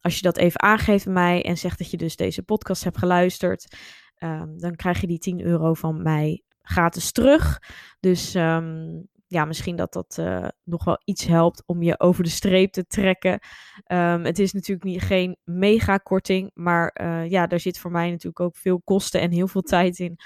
als 0.00 0.16
je 0.16 0.22
dat 0.22 0.36
even 0.36 0.62
aangeeft 0.62 1.06
mij 1.06 1.44
en 1.44 1.56
zegt 1.56 1.78
dat 1.78 1.90
je 1.90 1.96
dus 1.96 2.16
deze 2.16 2.42
podcast 2.42 2.84
hebt 2.84 2.98
geluisterd, 2.98 3.76
um, 4.18 4.58
dan 4.58 4.76
krijg 4.76 5.00
je 5.00 5.06
die 5.06 5.18
10 5.18 5.40
euro 5.40 5.74
van 5.74 6.02
mij 6.02 6.42
gratis 6.64 7.12
terug. 7.12 7.58
Dus 8.00 8.34
um, 8.34 9.08
ja, 9.26 9.44
misschien 9.44 9.76
dat 9.76 9.92
dat 9.92 10.16
uh, 10.20 10.48
nog 10.64 10.84
wel 10.84 11.00
iets 11.04 11.26
helpt 11.26 11.62
om 11.66 11.82
je 11.82 12.00
over 12.00 12.24
de 12.24 12.30
streep 12.30 12.72
te 12.72 12.86
trekken. 12.86 13.40
Um, 13.86 14.24
het 14.24 14.38
is 14.38 14.52
natuurlijk 14.52 14.86
niet, 14.86 15.02
geen 15.02 15.36
mega 15.44 15.96
korting, 15.96 16.50
maar 16.54 17.00
uh, 17.02 17.30
ja, 17.30 17.46
daar 17.46 17.60
zit 17.60 17.78
voor 17.78 17.90
mij 17.90 18.10
natuurlijk 18.10 18.40
ook 18.40 18.56
veel 18.56 18.80
kosten 18.80 19.20
en 19.20 19.30
heel 19.30 19.48
veel 19.48 19.62
tijd 19.62 19.98
in 19.98 20.16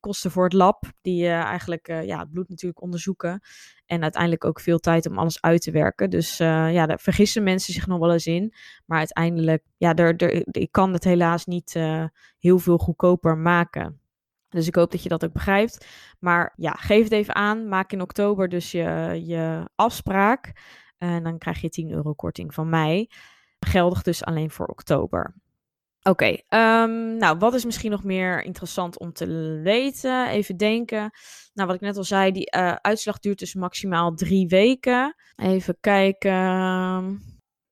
kosten 0.00 0.30
voor 0.30 0.44
het 0.44 0.52
lab, 0.52 0.84
die 1.00 1.22
uh, 1.22 1.40
eigenlijk 1.40 1.86
ja, 1.86 2.18
het 2.18 2.30
bloed 2.30 2.48
natuurlijk 2.48 2.82
onderzoeken. 2.82 3.40
En 3.86 4.02
uiteindelijk 4.02 4.44
ook 4.44 4.60
veel 4.60 4.78
tijd 4.78 5.06
om 5.06 5.18
alles 5.18 5.40
uit 5.40 5.62
te 5.62 5.70
werken. 5.70 6.10
Dus 6.10 6.36
ja, 6.36 6.86
daar 6.86 7.00
vergissen 7.00 7.42
mensen 7.42 7.72
zich 7.72 7.86
nog 7.86 7.98
wel 7.98 8.12
eens 8.12 8.26
in. 8.26 8.54
Maar 8.86 8.98
uiteindelijk, 8.98 9.64
ja, 9.76 9.94
ik 10.50 10.68
kan 10.72 10.92
het 10.92 11.04
helaas 11.04 11.46
niet 11.46 11.72
heel 12.38 12.58
veel 12.58 12.78
goedkoper 12.78 13.38
maken. 13.38 14.01
Dus 14.52 14.66
ik 14.66 14.74
hoop 14.74 14.90
dat 14.90 15.02
je 15.02 15.08
dat 15.08 15.24
ook 15.24 15.32
begrijpt. 15.32 15.86
Maar 16.18 16.52
ja, 16.56 16.70
geef 16.70 17.02
het 17.02 17.12
even 17.12 17.34
aan. 17.34 17.68
Maak 17.68 17.92
in 17.92 18.00
oktober 18.00 18.48
dus 18.48 18.70
je, 18.70 19.20
je 19.24 19.68
afspraak. 19.74 20.52
En 20.98 21.22
dan 21.22 21.38
krijg 21.38 21.60
je 21.60 21.68
10 21.68 21.90
euro 21.90 22.12
korting 22.12 22.54
van 22.54 22.68
mij. 22.68 23.10
Geldig 23.58 24.02
dus 24.02 24.24
alleen 24.24 24.50
voor 24.50 24.66
oktober. 24.66 25.34
Oké, 26.02 26.26
um, 26.48 27.16
nou 27.16 27.38
wat 27.38 27.54
is 27.54 27.64
misschien 27.64 27.90
nog 27.90 28.04
meer 28.04 28.42
interessant 28.42 28.98
om 28.98 29.12
te 29.12 29.60
weten? 29.62 30.28
Even 30.28 30.56
denken. 30.56 31.10
Nou, 31.54 31.66
wat 31.66 31.74
ik 31.74 31.80
net 31.80 31.96
al 31.96 32.04
zei, 32.04 32.32
die 32.32 32.56
uh, 32.56 32.72
uitslag 32.72 33.18
duurt 33.18 33.38
dus 33.38 33.54
maximaal 33.54 34.14
drie 34.14 34.48
weken. 34.48 35.14
Even 35.36 35.76
kijken. 35.80 36.32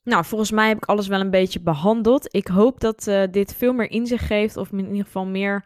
Nou, 0.03 0.25
volgens 0.25 0.51
mij 0.51 0.69
heb 0.69 0.77
ik 0.77 0.85
alles 0.85 1.07
wel 1.07 1.21
een 1.21 1.31
beetje 1.31 1.61
behandeld. 1.61 2.35
Ik 2.35 2.47
hoop 2.47 2.81
dat 2.81 3.07
uh, 3.07 3.23
dit 3.31 3.55
veel 3.55 3.73
meer 3.73 3.90
inzicht 3.90 4.25
geeft, 4.25 4.57
of 4.57 4.73
in 4.73 4.88
ieder 4.88 5.05
geval 5.05 5.27
meer 5.27 5.64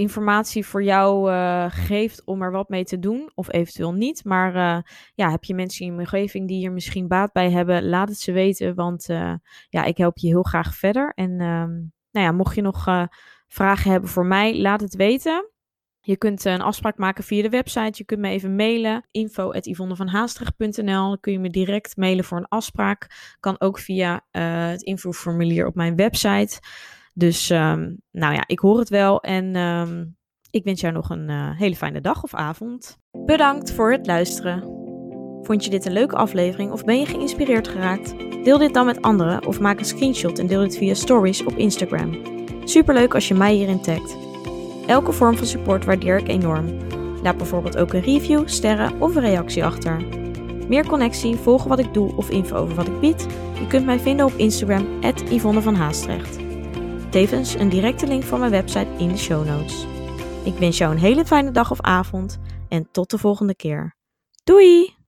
informatie 0.00 0.66
voor 0.66 0.82
jou 0.82 1.30
uh, 1.30 1.66
geeft 1.68 2.24
om 2.24 2.42
er 2.42 2.50
wat 2.50 2.68
mee 2.68 2.84
te 2.84 2.98
doen, 2.98 3.30
of 3.34 3.52
eventueel 3.52 3.92
niet. 3.92 4.24
Maar 4.24 4.54
uh, 4.54 4.82
ja, 5.14 5.30
heb 5.30 5.44
je 5.44 5.54
mensen 5.54 5.86
in 5.86 5.92
je 5.92 5.98
omgeving 5.98 6.48
die 6.48 6.56
hier 6.56 6.72
misschien 6.72 7.08
baat 7.08 7.32
bij 7.32 7.50
hebben, 7.50 7.88
laat 7.88 8.08
het 8.08 8.18
ze 8.18 8.32
weten, 8.32 8.74
want 8.74 9.08
uh, 9.08 9.34
ja, 9.68 9.84
ik 9.84 9.96
help 9.96 10.18
je 10.18 10.26
heel 10.26 10.42
graag 10.42 10.74
verder. 10.74 11.12
En 11.14 11.30
um, 11.30 11.92
nou 12.10 12.26
ja, 12.26 12.32
mocht 12.32 12.54
je 12.54 12.62
nog 12.62 13.08
vragen 13.46 13.90
hebben 13.90 14.10
voor 14.10 14.26
mij, 14.26 14.60
laat 14.60 14.80
het 14.80 14.94
weten. 14.94 15.50
Je 16.00 16.16
kunt 16.16 16.44
een 16.44 16.62
afspraak 16.62 16.96
maken 16.96 17.24
via 17.24 17.42
de 17.42 17.48
website. 17.48 17.92
Je 17.94 18.04
kunt 18.04 18.20
me 18.20 18.28
even 18.28 18.56
mailen. 18.56 19.06
info.yvonnevanhaastrecht.nl 19.10 21.08
Dan 21.08 21.20
kun 21.20 21.32
je 21.32 21.38
me 21.38 21.50
direct 21.50 21.96
mailen 21.96 22.24
voor 22.24 22.38
een 22.38 22.48
afspraak. 22.48 23.34
Kan 23.40 23.60
ook 23.60 23.78
via 23.78 24.26
het 24.30 24.82
infoformulier 24.82 25.66
op 25.66 25.74
mijn 25.74 25.96
website. 25.96 26.60
Dus 27.20 27.50
um, 27.50 28.00
nou 28.10 28.34
ja, 28.34 28.44
ik 28.46 28.58
hoor 28.58 28.78
het 28.78 28.88
wel 28.88 29.20
en 29.20 29.56
um, 29.56 30.16
ik 30.50 30.64
wens 30.64 30.80
jou 30.80 30.92
nog 30.92 31.10
een 31.10 31.28
uh, 31.28 31.58
hele 31.58 31.76
fijne 31.76 32.00
dag 32.00 32.22
of 32.22 32.34
avond. 32.34 32.98
Bedankt 33.24 33.72
voor 33.72 33.92
het 33.92 34.06
luisteren. 34.06 34.62
Vond 35.42 35.64
je 35.64 35.70
dit 35.70 35.86
een 35.86 35.92
leuke 35.92 36.16
aflevering 36.16 36.72
of 36.72 36.84
ben 36.84 36.98
je 36.98 37.06
geïnspireerd 37.06 37.68
geraakt? 37.68 38.14
Deel 38.44 38.58
dit 38.58 38.74
dan 38.74 38.86
met 38.86 39.02
anderen 39.02 39.46
of 39.46 39.60
maak 39.60 39.78
een 39.78 39.84
screenshot 39.84 40.38
en 40.38 40.46
deel 40.46 40.60
dit 40.60 40.76
via 40.76 40.94
stories 40.94 41.44
op 41.44 41.56
Instagram. 41.56 42.18
Superleuk 42.64 43.14
als 43.14 43.28
je 43.28 43.34
mij 43.34 43.54
hierin 43.54 43.82
tagt. 43.82 44.16
Elke 44.86 45.12
vorm 45.12 45.36
van 45.36 45.46
support 45.46 45.84
waardeer 45.84 46.18
ik 46.18 46.28
enorm. 46.28 46.76
Laat 47.22 47.36
bijvoorbeeld 47.36 47.76
ook 47.76 47.92
een 47.92 48.00
review, 48.00 48.48
sterren 48.48 49.00
of 49.00 49.16
een 49.16 49.22
reactie 49.22 49.64
achter. 49.64 50.04
Meer 50.68 50.86
connectie, 50.86 51.36
volgen 51.36 51.68
wat 51.68 51.78
ik 51.78 51.94
doe 51.94 52.16
of 52.16 52.30
info 52.30 52.56
over 52.56 52.74
wat 52.74 52.86
ik 52.86 53.00
bied? 53.00 53.26
Je 53.58 53.66
kunt 53.68 53.86
mij 53.86 53.98
vinden 53.98 54.26
op 54.26 54.32
Instagram, 54.32 54.86
Yvonne 55.30 55.62
van 55.62 55.74
Haastrecht. 55.74 56.49
Tevens 57.10 57.54
een 57.54 57.68
directe 57.68 58.06
link 58.06 58.22
van 58.22 58.38
mijn 58.38 58.50
website 58.50 58.88
in 58.98 59.08
de 59.08 59.16
show 59.16 59.46
notes. 59.46 59.86
Ik 60.44 60.54
wens 60.54 60.78
jou 60.78 60.92
een 60.92 60.98
hele 60.98 61.24
fijne 61.24 61.50
dag 61.50 61.70
of 61.70 61.80
avond 61.80 62.38
en 62.68 62.88
tot 62.90 63.10
de 63.10 63.18
volgende 63.18 63.54
keer. 63.54 63.96
Doei! 64.44 64.99